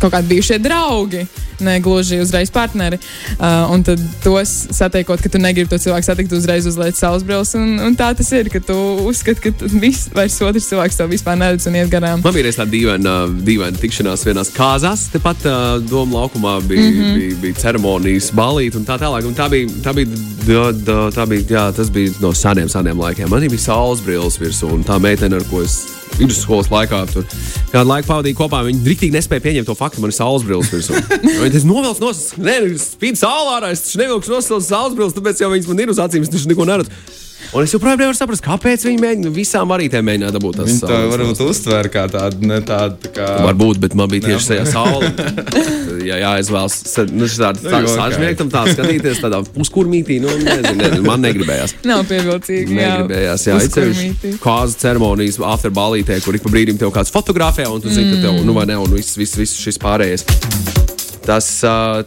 kaut 0.02 0.12
kādi 0.12 0.34
bijušie 0.36 0.60
draugi 0.62 1.24
ne 1.60 1.80
gluži 1.80 2.20
uzreiz 2.20 2.50
partneri. 2.50 2.98
Uh, 3.38 3.72
un 3.72 3.82
tad 3.82 4.00
tos 4.24 4.52
satiekot, 4.70 5.20
ka 5.22 5.28
tu 5.28 5.38
negribi 5.38 5.70
to 5.70 5.78
cilvēku 5.80 6.06
satikt, 6.06 6.32
uzreiz 6.36 6.66
uzliek 6.68 6.96
savus 6.96 7.24
brīvus. 7.26 7.54
Un, 7.58 7.76
un 7.86 7.96
tā 7.98 8.12
tas 8.16 8.30
ir, 8.36 8.50
ka 8.52 8.60
tu 8.60 8.76
uzskati, 9.06 9.40
ka 9.40 9.70
viss 9.80 10.10
vairs 10.14 10.38
otrs 10.44 10.68
cilvēks 10.70 11.00
tev 11.00 11.12
vispār 11.12 11.38
neredz 11.40 11.68
un 11.70 11.78
iet 11.80 11.90
garām. 11.92 12.24
Man 12.24 12.36
bija 12.36 12.52
tāda 12.52 12.70
dīvaina, 12.72 13.16
dīvaina 13.46 13.80
tikšanās 13.80 14.25
vienās 14.26 14.50
kāzās, 14.54 15.06
tepat 15.12 15.44
uh, 15.46 15.56
Doma 15.86 16.20
laukumā 16.20 16.56
bija, 16.66 16.82
mm 16.82 16.96
-hmm. 16.96 17.18
bija, 17.18 17.36
bija 17.42 17.58
ceremonijas 17.62 18.30
balīti 18.34 18.76
un 18.76 18.86
tā 18.86 18.98
tālāk. 19.00 19.26
Un 19.26 19.34
tā 19.34 19.48
bija, 19.50 19.68
tā 19.84 19.94
bija, 19.94 20.06
tā, 20.46 20.64
tā, 20.86 20.96
tā 21.14 21.26
bija 21.26 21.42
jā, 21.48 21.66
tas 21.76 21.90
bija 21.90 22.12
no 22.20 22.32
seniem, 22.34 22.68
seniem 22.68 23.00
laikiem. 23.00 23.30
Man 23.30 23.48
bija 23.48 23.58
saules 23.58 24.00
brilles 24.00 24.38
virsū 24.38 24.72
un 24.72 24.84
tā 24.84 24.98
meitene, 25.00 25.36
ar 25.36 25.44
ko 25.50 25.62
es 25.62 25.84
vidusskolas 26.18 26.70
laikā 26.70 27.02
tur 27.12 27.24
kādu 27.72 27.88
laiku 27.88 28.08
pavadīju 28.08 28.36
kopā. 28.38 28.62
Viņi 28.66 28.86
rīktīgi 28.86 29.16
nespēja 29.16 29.44
pieņemt 29.44 29.66
to 29.66 29.74
faktu, 29.74 29.96
ka 29.96 30.02
man 30.02 30.10
ir 30.10 30.16
saules 30.16 30.46
brilles 30.46 30.72
virsū. 30.72 30.96
Es 31.56 31.64
novilku 31.64 32.00
no 32.00 32.12
savas, 32.12 32.32
nē, 32.38 32.56
spīd 32.80 33.18
saulē 33.20 33.70
es 33.70 33.94
nevilku 33.96 34.30
no 34.32 34.40
savas 34.40 34.68
saules 34.68 34.96
brilles, 34.96 35.14
tāpēc 35.16 35.40
jau 35.40 35.52
viņas 35.52 35.68
man 35.68 35.80
ir 35.80 35.92
uz 35.92 36.02
acīm, 36.02 36.22
es 36.22 36.32
taču 36.32 36.48
neko 36.48 36.66
neredzu. 36.68 36.90
Un 37.52 37.66
es 37.66 37.74
joprojām 37.74 38.00
nevaru 38.00 38.18
saprast, 38.18 38.44
kāpēc 38.46 38.86
viņi 38.88 39.02
mēģina 39.02 39.34
visām 39.34 39.70
varītēm 39.74 40.06
mēģināt 40.06 40.36
dabūt 40.36 40.60
tās 40.60 40.70
Viņi 40.72 40.82
to 40.86 41.00
varbūt 41.12 41.44
uztver 41.46 41.90
kā 41.92 42.06
tādu, 42.12 42.46
ne 42.48 42.62
tādu. 42.66 42.98
Tā 43.06 43.12
kā... 43.16 43.28
Varbūt, 43.46 43.82
bet 43.84 43.96
man 43.98 44.10
bija 44.12 44.30
tieši 44.30 44.52
tajā 44.54 44.66
saulē. 44.72 45.12
Jā, 46.06 46.20
jāizvēlas. 46.22 46.76
Nu, 47.10 47.26
tāda 47.26 47.66
Nu, 47.66 47.72
tā, 47.72 47.80
jo, 47.82 47.92
sažmiegtam 47.96 48.50
tā 48.52 48.62
skatīties 48.70 49.20
tādā 49.22 49.40
puskurmītī. 49.56 50.20
Nu, 50.22 50.30
nezinu, 50.38 50.76
nezinu, 50.78 51.02
man 51.06 51.24
negribējās. 51.24 51.76
Nav 51.90 52.04
pievilcīgi. 52.10 52.78
jā. 52.78 52.92
Negribējās, 52.94 53.46
jā, 53.48 53.58
īpaši 53.66 54.36
kāzu 54.44 54.80
ceremonijas, 54.82 55.40
after 55.42 55.74
balītē, 55.74 56.20
kur 56.24 56.38
ik 56.38 56.46
pa 56.46 56.54
brīdim 56.54 56.80
tev 56.80 56.94
kāds 56.94 57.14
fotografē, 57.14 57.68
un 57.70 57.82
tu 57.82 57.92
zini, 57.92 58.14
ka 58.14 58.28
tev, 58.28 58.42
nu, 58.46 58.56
vai 58.56 58.68
ne, 58.70 58.78
un 58.80 58.98
viss, 58.98 59.18
viss, 59.18 59.38
viss 59.40 59.62
šis 59.66 59.82
pārējais. 59.82 60.26
Tas, 61.26 61.48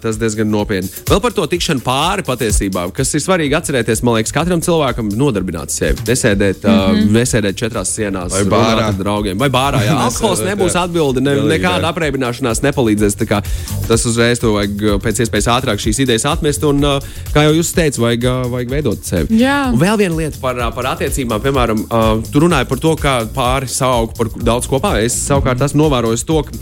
tas 0.01 0.19
diezgan 0.19 0.47
nopietni. 0.51 0.89
Vēl 1.09 1.19
par 1.23 1.35
to 1.35 1.45
tikšanu 1.51 1.83
pāri 1.83 2.23
patiesībā, 2.27 2.85
kas 2.95 3.11
ir 3.17 3.23
svarīgi 3.23 3.57
atcerēties. 3.57 4.03
Man 4.07 4.19
liekas, 4.19 4.33
katram 4.35 4.63
cilvēkam 4.63 5.11
nodarbināt 5.19 5.73
sevi. 5.75 6.05
Nesēdēt, 6.07 6.63
mm 6.63 6.79
-hmm. 6.79 7.11
nesēdēt 7.17 7.59
četrās 7.59 7.91
sienās, 7.95 8.31
Vai 8.31 8.45
bārā. 8.53 8.87
ar 8.89 8.93
draugiem. 8.93 9.39
Vai 9.39 9.49
bārā, 9.49 9.83
jā. 9.85 9.97
Alkohols 10.07 10.45
nebūs 10.45 10.77
atbilde, 10.79 11.21
ne, 11.21 11.35
nekāda 11.55 11.91
apreibināšanās 11.91 12.63
nepalīdzēs. 12.63 13.19
Tā 13.19 13.27
kā 13.27 13.43
Tas 13.89 14.03
uzreiz 14.05 14.37
to 14.37 14.51
vajag 14.53 15.01
pēc 15.01 15.23
iespējas 15.23 15.47
ātrāk 15.49 15.81
šīs 15.81 16.03
idejas 16.03 16.27
atmest, 16.29 16.61
un, 16.67 16.83
kā 17.33 17.47
jau 17.47 17.55
jūs 17.57 17.71
teicāt, 17.73 17.97
vajag, 17.97 18.27
vajag 18.51 18.69
veidot 18.69 19.07
sevi. 19.07 19.39
Jā. 19.41 19.71
Un 19.73 19.79
vēl 19.81 19.97
viena 19.97 20.13
lieta 20.19 20.37
par, 20.37 20.59
par 20.75 20.91
attiecībām, 20.91 21.41
piemēram, 21.41 21.81
tu 22.29 22.43
runāji 22.43 22.69
par 22.69 22.83
to, 22.83 22.91
kā 23.01 23.15
pāri 23.33 23.69
savu 23.73 24.11
par 24.13 24.29
daudz 24.45 24.69
kopā. 24.69 24.93
Es 25.01 25.15
savukārt 25.23 25.63
esmu 25.65 25.81
novērojis 25.81 26.25
to, 26.29 26.43
ka 26.45 26.59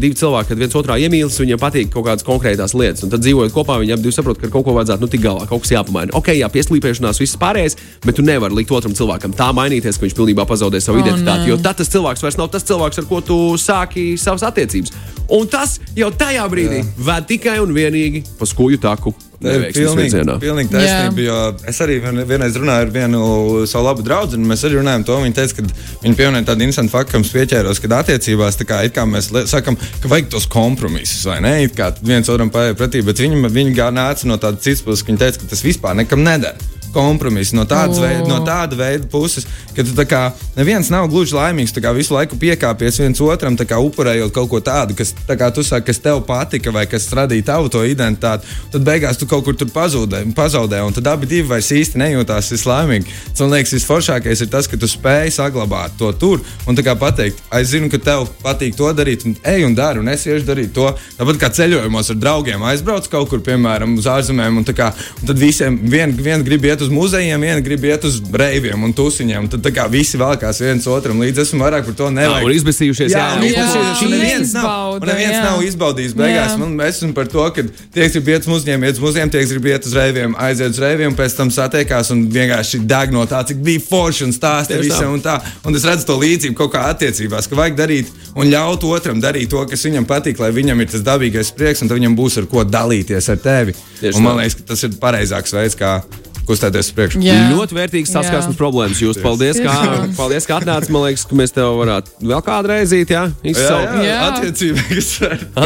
divi 0.00 0.16
cilvēki, 0.16 0.48
kad 0.48 0.62
viens 0.64 0.78
otrā 0.80 0.96
iemīlas, 1.04 1.36
viņiem 1.42 1.60
patīk 1.60 1.75
kaut 1.92 2.06
kādas 2.06 2.24
konkrētas 2.26 2.74
lietas. 2.74 3.04
Un 3.06 3.12
tad 3.12 3.20
dzīvojot 3.24 3.52
kopā, 3.54 3.78
viņi 3.82 3.96
abi 3.96 4.12
saprot, 4.14 4.40
ka 4.40 4.48
kaut 4.52 4.64
ko 4.66 4.74
vajadzētu 4.76 5.04
nu, 5.04 5.10
tikt 5.12 5.24
galā, 5.24 5.46
kaut 5.50 5.62
kas 5.64 5.74
jāpamaina. 5.76 6.14
Ok, 6.16 6.32
jā, 6.36 6.48
pieslīpēšanās, 6.52 7.20
viss 7.22 7.36
pārējais, 7.40 7.76
bet 8.06 8.16
tu 8.16 8.22
nevari 8.26 8.54
likt 8.54 8.72
otram 8.72 8.94
cilvēkam 8.96 9.34
tā 9.36 9.50
mainīties, 9.56 9.98
ka 9.98 10.06
viņš 10.06 10.16
pilnībā 10.16 10.46
pazaudē 10.48 10.80
savu 10.80 11.00
O, 11.00 11.04
identitāti. 11.04 11.44
nē. 11.46 11.52
Jo 11.52 11.56
tad 11.60 11.76
tas 11.82 11.92
cilvēks 11.92 12.22
vairs 12.24 12.40
nav 12.40 12.48
tas 12.50 12.64
cilvēks, 12.64 12.98
ar 13.02 13.06
ko 13.10 13.20
tu 13.20 13.36
sāki 13.60 14.16
savas 14.18 14.42
attiecības. 14.46 14.92
Un 15.32 15.46
tas 15.50 15.78
jau 15.96 16.10
tajā 16.14 16.44
brīdī 16.50 16.82
ved 17.02 17.30
tikai 17.30 17.58
un 17.62 17.72
vienīgi 17.74 18.22
pa 18.38 18.46
skuju 18.46 18.78
taku. 18.82 19.14
Tā 19.36 19.50
ir 19.52 19.58
neveiksmes 19.60 19.96
pilnīgi, 19.98 20.36
pilnīgi 20.40 20.70
taisnība. 20.72 21.24
Jo 21.26 21.38
es 21.68 21.80
arī 21.84 21.98
vien, 22.00 22.20
vienreiz 22.28 22.54
runāju 22.56 22.86
ar 22.86 22.92
vienu 22.94 23.24
savu 23.68 23.84
labu 23.84 24.04
draugu, 24.06 24.38
un 24.38 24.46
mēs 24.48 24.64
arī 24.64 24.78
runājām 24.78 25.04
to. 25.04 25.18
Viņa 25.24 25.36
teica, 25.36 25.58
ka 25.58 25.66
viņa 26.04 26.18
pieminēja 26.20 26.48
tādu 26.48 26.64
interesantu 26.64 26.94
faktu, 26.94 27.12
kam 27.16 27.26
es 27.26 27.32
pieķēros, 27.34 27.82
ka 27.82 27.90
attiecībās 27.98 28.56
kā, 28.62 28.80
kā 28.96 29.04
mēs 29.10 29.28
sakam, 29.50 29.76
ka 29.76 30.12
vajag 30.12 30.30
tos 30.32 30.48
kompromisus, 30.48 31.26
vai 31.28 31.42
ne? 31.44 31.52
It 31.66 31.76
kā 31.76 31.90
viens 32.00 32.32
otram 32.32 32.52
paiet 32.54 32.80
pretī, 32.80 33.04
bet 33.04 33.20
viņa, 33.20 33.52
viņa 33.58 33.76
gā 33.76 33.90
nāca 33.92 34.30
no 34.30 34.40
tādas 34.40 34.64
citas 34.64 34.86
puses, 34.86 35.04
ka 35.04 35.12
viņa 35.12 35.24
teica, 35.26 35.42
ka 35.42 35.52
tas 35.52 35.66
vispār 35.66 36.00
nekam 36.00 36.24
nedara. 36.24 36.75
Kompromiss 36.96 37.54
no, 37.56 37.66
tādas 37.68 38.00
veida, 38.02 38.24
no 38.28 38.40
tāda 38.46 38.78
veida 38.78 39.08
puses, 39.12 39.46
ka 39.76 39.84
tu 39.84 40.06
kā 40.08 40.22
neviens 40.56 40.90
nav 40.92 41.08
gluži 41.12 41.36
laimīgs. 41.36 41.74
Tu 41.76 41.82
kā 41.84 41.92
visu 41.96 42.14
laiku 42.16 42.38
piekāpies 42.40 43.00
viens 43.02 43.20
otram, 43.24 43.56
kā 43.56 43.80
upurējot 43.82 44.32
kaut 44.36 44.50
ko 44.52 44.60
tādu, 44.64 44.96
kas, 44.96 45.12
tā 45.28 45.36
kā 45.38 45.50
tu 45.54 45.64
saki, 45.66 45.88
kas 45.90 46.00
tev 46.04 46.22
patika 46.28 46.72
vai 46.74 46.86
kas 46.90 47.08
radīja 47.16 47.50
tavu 47.52 47.72
to 47.72 47.84
identitāti. 47.86 48.48
Tad 48.72 48.86
beigās 48.86 49.20
tu 49.20 49.28
kaut 49.28 49.44
kur 49.46 49.56
tur 49.58 49.68
pazudē, 49.72 50.22
pazaudē, 50.36 50.82
un 50.86 50.96
tad 50.96 51.08
abi 51.12 51.28
divi 51.30 51.48
vairs 51.50 51.72
īsti 51.74 52.00
nejūtās 52.00 52.52
vislaimīgi. 52.54 53.12
Tas, 53.32 53.46
Man 53.46 53.52
liekas, 53.54 53.76
visforšākais 53.76 54.40
ir 54.42 54.48
tas, 54.50 54.66
ka 54.66 54.74
tu 54.80 54.88
spēj 54.90 55.28
saglabāt 55.36 55.92
to 56.00 56.08
tur 56.18 56.40
un 56.66 56.74
kā 56.82 56.96
pateikt, 56.98 57.38
es 57.54 57.68
zinu, 57.70 57.86
ka 57.92 58.00
tev 58.02 58.24
patīk 58.42 58.74
to 58.74 58.88
darīt, 58.96 59.22
un 59.28 59.36
ej 59.46 59.62
un 59.68 59.76
dari, 59.76 60.00
un 60.02 60.10
es 60.10 60.24
iešu 60.26 60.42
darīt 60.48 60.72
to. 60.74 60.88
Tāpat 61.18 61.38
kā 61.38 61.50
ceļojumos 61.54 62.10
ar 62.10 62.18
draugiem 62.18 62.64
aizbrauc 62.66 63.06
kaut 63.12 63.30
kur, 63.30 63.42
piemēram, 63.46 63.94
uz 64.00 64.08
ārzemēm, 64.10 64.58
un, 64.58 64.66
kā, 64.74 64.88
un 65.20 65.30
tad 65.30 65.38
visiem 65.38 65.78
vien, 65.78 66.10
vien 66.10 66.42
grib 66.46 66.66
iet 66.66 66.82
uz 66.82 66.85
muzejiem, 66.92 67.40
viena 67.40 67.60
grib 67.64 67.84
iet 67.88 68.04
uz 68.08 68.18
reiviem 68.32 68.82
un 68.86 68.92
tusiņiem. 68.96 69.48
Tad 69.52 69.62
tā 69.64 69.72
kā 69.74 69.86
visi 69.90 70.18
vēlkās 70.20 70.60
viens 70.64 70.86
otram 70.90 71.20
līdzi. 71.22 71.42
Esmu 71.46 71.64
vairāk 71.64 71.84
par 71.88 71.96
to 71.98 72.08
Jā, 72.08 72.14
nevajag. 72.18 72.46
un 72.48 72.54
izbēsījušies, 72.56 73.14
jā, 73.14 73.22
Jā, 73.22 73.40
jā, 73.42 73.64
jā. 73.66 73.84
jā, 74.02 74.08
neviens 74.12 74.52
nav, 74.56 74.96
neviens 75.04 75.36
jā. 75.36 75.42
nav 75.44 75.62
izbaudījis. 75.66 76.14
Beigās 76.18 76.52
Jā. 76.54 76.58
man 76.62 76.76
esmu 76.86 77.12
par 77.16 77.30
to, 77.32 77.44
ka 77.56 77.64
tie, 77.66 78.04
kas 78.06 78.16
grib 78.16 78.30
iet 78.34 78.46
uz 78.46 78.50
muzejiem, 78.52 78.86
iet 78.88 78.98
uz 78.98 79.02
muzejiem, 79.06 79.32
tie, 79.34 79.42
kas 79.44 79.54
grib 79.56 79.68
iet 79.72 79.86
uz 79.88 79.96
reiviem, 79.96 80.36
aiziet 80.46 80.74
uz 80.76 80.80
reiviem, 80.82 81.16
pēc 81.18 81.36
tam 81.38 81.50
satiekās 81.54 82.10
un 82.14 82.26
vienkārši 82.32 82.82
deg 82.86 83.14
no 83.14 83.24
tā, 83.30 83.42
cik 83.48 83.62
bija 83.66 83.82
forši 83.88 84.26
un 84.28 84.34
stāsta 84.36 84.74
Tieši 84.76 84.88
visam 84.90 85.08
tā. 85.08 85.14
un 85.16 85.24
tā. 85.26 85.36
Un 85.66 85.76
es 85.78 85.86
redzu 85.88 86.06
to 86.10 86.18
līdzību 86.20 86.56
kaut 86.58 86.72
kā 86.74 86.86
attiecībās, 86.92 87.48
ka 87.50 87.58
vajag 87.58 87.76
darīt 87.78 88.12
un 88.36 88.50
ļaut 88.52 88.84
otram 88.90 89.20
darīt 89.22 89.50
to, 89.52 89.62
kas 89.70 89.84
viņam 89.88 90.06
patīk, 90.08 90.38
lai 90.42 90.50
viņam 90.54 90.80
ir 90.84 90.90
tas 90.92 91.04
dabīgais 91.06 91.52
prieks 91.56 91.82
un 91.82 91.88
tad 91.90 91.98
viņam 92.00 92.16
būs 92.18 92.38
ar 92.42 92.46
ko 92.50 92.64
dalīties 92.64 93.30
ar 93.32 93.40
tevi. 93.42 93.74
Tieši 94.00 94.16
Un 94.18 94.22
man 94.26 94.36
liekas, 94.40 94.58
ka 94.60 94.66
tas 94.72 94.82
ir 94.84 94.96
pareizāks 95.00 95.54
veids, 95.56 95.76
kā 95.78 95.98
kustēties 96.46 96.86
uz 96.90 96.94
priekšu. 96.96 97.18
Jā. 97.24 97.36
Ļoti 97.52 97.72
vērtīgs 97.76 98.10
saskarsmes 98.14 98.56
problēmas. 98.58 98.98
Jūs 99.02 99.16
paldies, 99.22 99.56
Tiešām. 99.60 100.14
paldies, 100.18 100.44
ka 100.48 100.52
atnācāt. 100.60 100.90
Man 100.94 101.02
liekas, 101.08 101.24
ka 101.26 101.32
mēs 101.38 101.50
tev 101.56 101.68
varētu 101.80 102.08
vēl 102.22 102.42
kādu 102.46 102.66
reizi 102.72 102.96
jā, 103.02 103.06
Jā, 103.26 103.30
izsaukt. 103.52 103.90
jā, 103.98 104.02
Jā. 104.06 104.18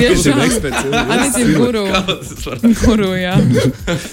Tiešām. 0.01 0.39
eksperts, 0.47 0.81
jā. 0.89 0.91
Attiecīgi, 1.17 1.53
guru. 1.61 1.83
Jā. 3.21 3.35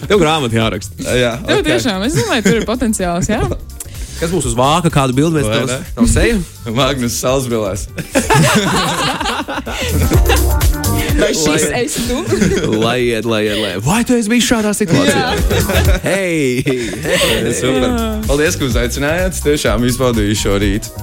Tev 0.08 0.18
grāmatu 0.22 0.54
jāraksta. 0.60 0.92
Jā, 1.08 1.34
Jā, 1.48 1.58
tiešām, 1.66 2.00
es 2.08 2.14
domāju, 2.20 2.42
tur 2.50 2.56
ir 2.62 2.66
potenciāls, 2.70 3.28
jā. 3.32 3.42
Kas 4.18 4.30
būs 4.34 4.48
uz 4.50 4.56
vāka, 4.58 4.90
kādu 4.90 5.14
bildi 5.14 5.44
mēs 5.44 5.46
tev 5.46 5.70
tev 5.94 6.08
sejam? 6.10 6.40
Magnus 6.74 7.20
Salzbilēs. 7.22 7.86
Vai 11.22 11.32
šis 11.34 11.66
esi 11.82 12.04
tu? 12.10 12.18
lai 12.86 13.00
iet, 13.08 13.26
lai 13.26 13.42
iet, 13.48 13.58
lai. 13.62 13.72
Vai 13.84 14.02
tu 14.08 14.14
esi 14.18 14.30
bijis 14.32 14.48
šādā 14.52 14.74
situācijā? 14.78 15.26
Hei! 16.10 16.62
hei. 16.66 17.54
Super. 17.58 17.90
Paldies, 18.28 18.58
ka 18.60 18.68
uzaicinājāt. 18.70 19.38
Es 19.38 19.44
tiešām 19.46 19.86
izbaudīju 19.90 20.38
šo 20.38 20.56
rītu. 20.62 20.94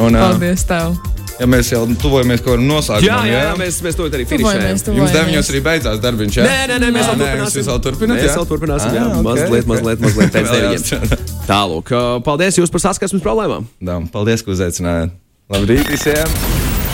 Un, 0.00 0.14
Paldies 0.18 0.62
tev. 0.68 0.94
ja 1.40 1.46
mēs 1.50 1.70
jau 1.72 1.80
tuvojamies 1.98 2.42
kaut 2.44 2.52
kādam 2.54 2.66
noslēgumam, 2.68 3.06
Jā, 3.08 3.18
jā, 3.26 3.40
jā, 3.48 3.54
mēs, 3.58 3.78
mēs 3.82 3.96
to 3.98 4.06
arī 4.10 4.26
finšējam. 4.28 4.82
Jums 5.00 5.14
deviņos 5.16 5.48
arī 5.54 5.62
beidzās 5.66 6.02
darbiņš, 6.04 6.36
jā? 6.38 6.44
Nē, 6.46 6.58
nē, 6.70 6.76
nē, 6.84 6.90
mēs 6.94 7.08
vēl 7.08 7.18
turpināsim. 7.22 7.66
vēl 7.70 7.80
turpināt, 7.86 8.20
Mēs 8.20 8.28
jā? 8.28 8.36
vēl 8.36 8.48
turpināsim, 8.52 8.94
jā. 8.98 9.06
Ok, 9.08 9.24
Mazliet, 9.26 9.64
ok. 9.64 9.70
mazliet, 9.72 10.04
mazliet 10.04 10.34
pēc 10.36 10.52
deviņiem. 10.52 11.26
Tālūk, 11.50 11.94
paldies 12.28 12.60
jums 12.60 12.74
par 12.76 12.84
saskarsmes 12.86 13.24
problēmām. 13.24 13.66
Jā, 13.82 13.98
paldies, 14.14 14.44
ka 14.46 14.52
uzaicinājāt. 14.54 15.16
Labrīt 15.50 15.88
visiem! 15.90 16.36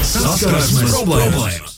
Saskarsmes 0.06 0.94
problēmas! 0.94 1.74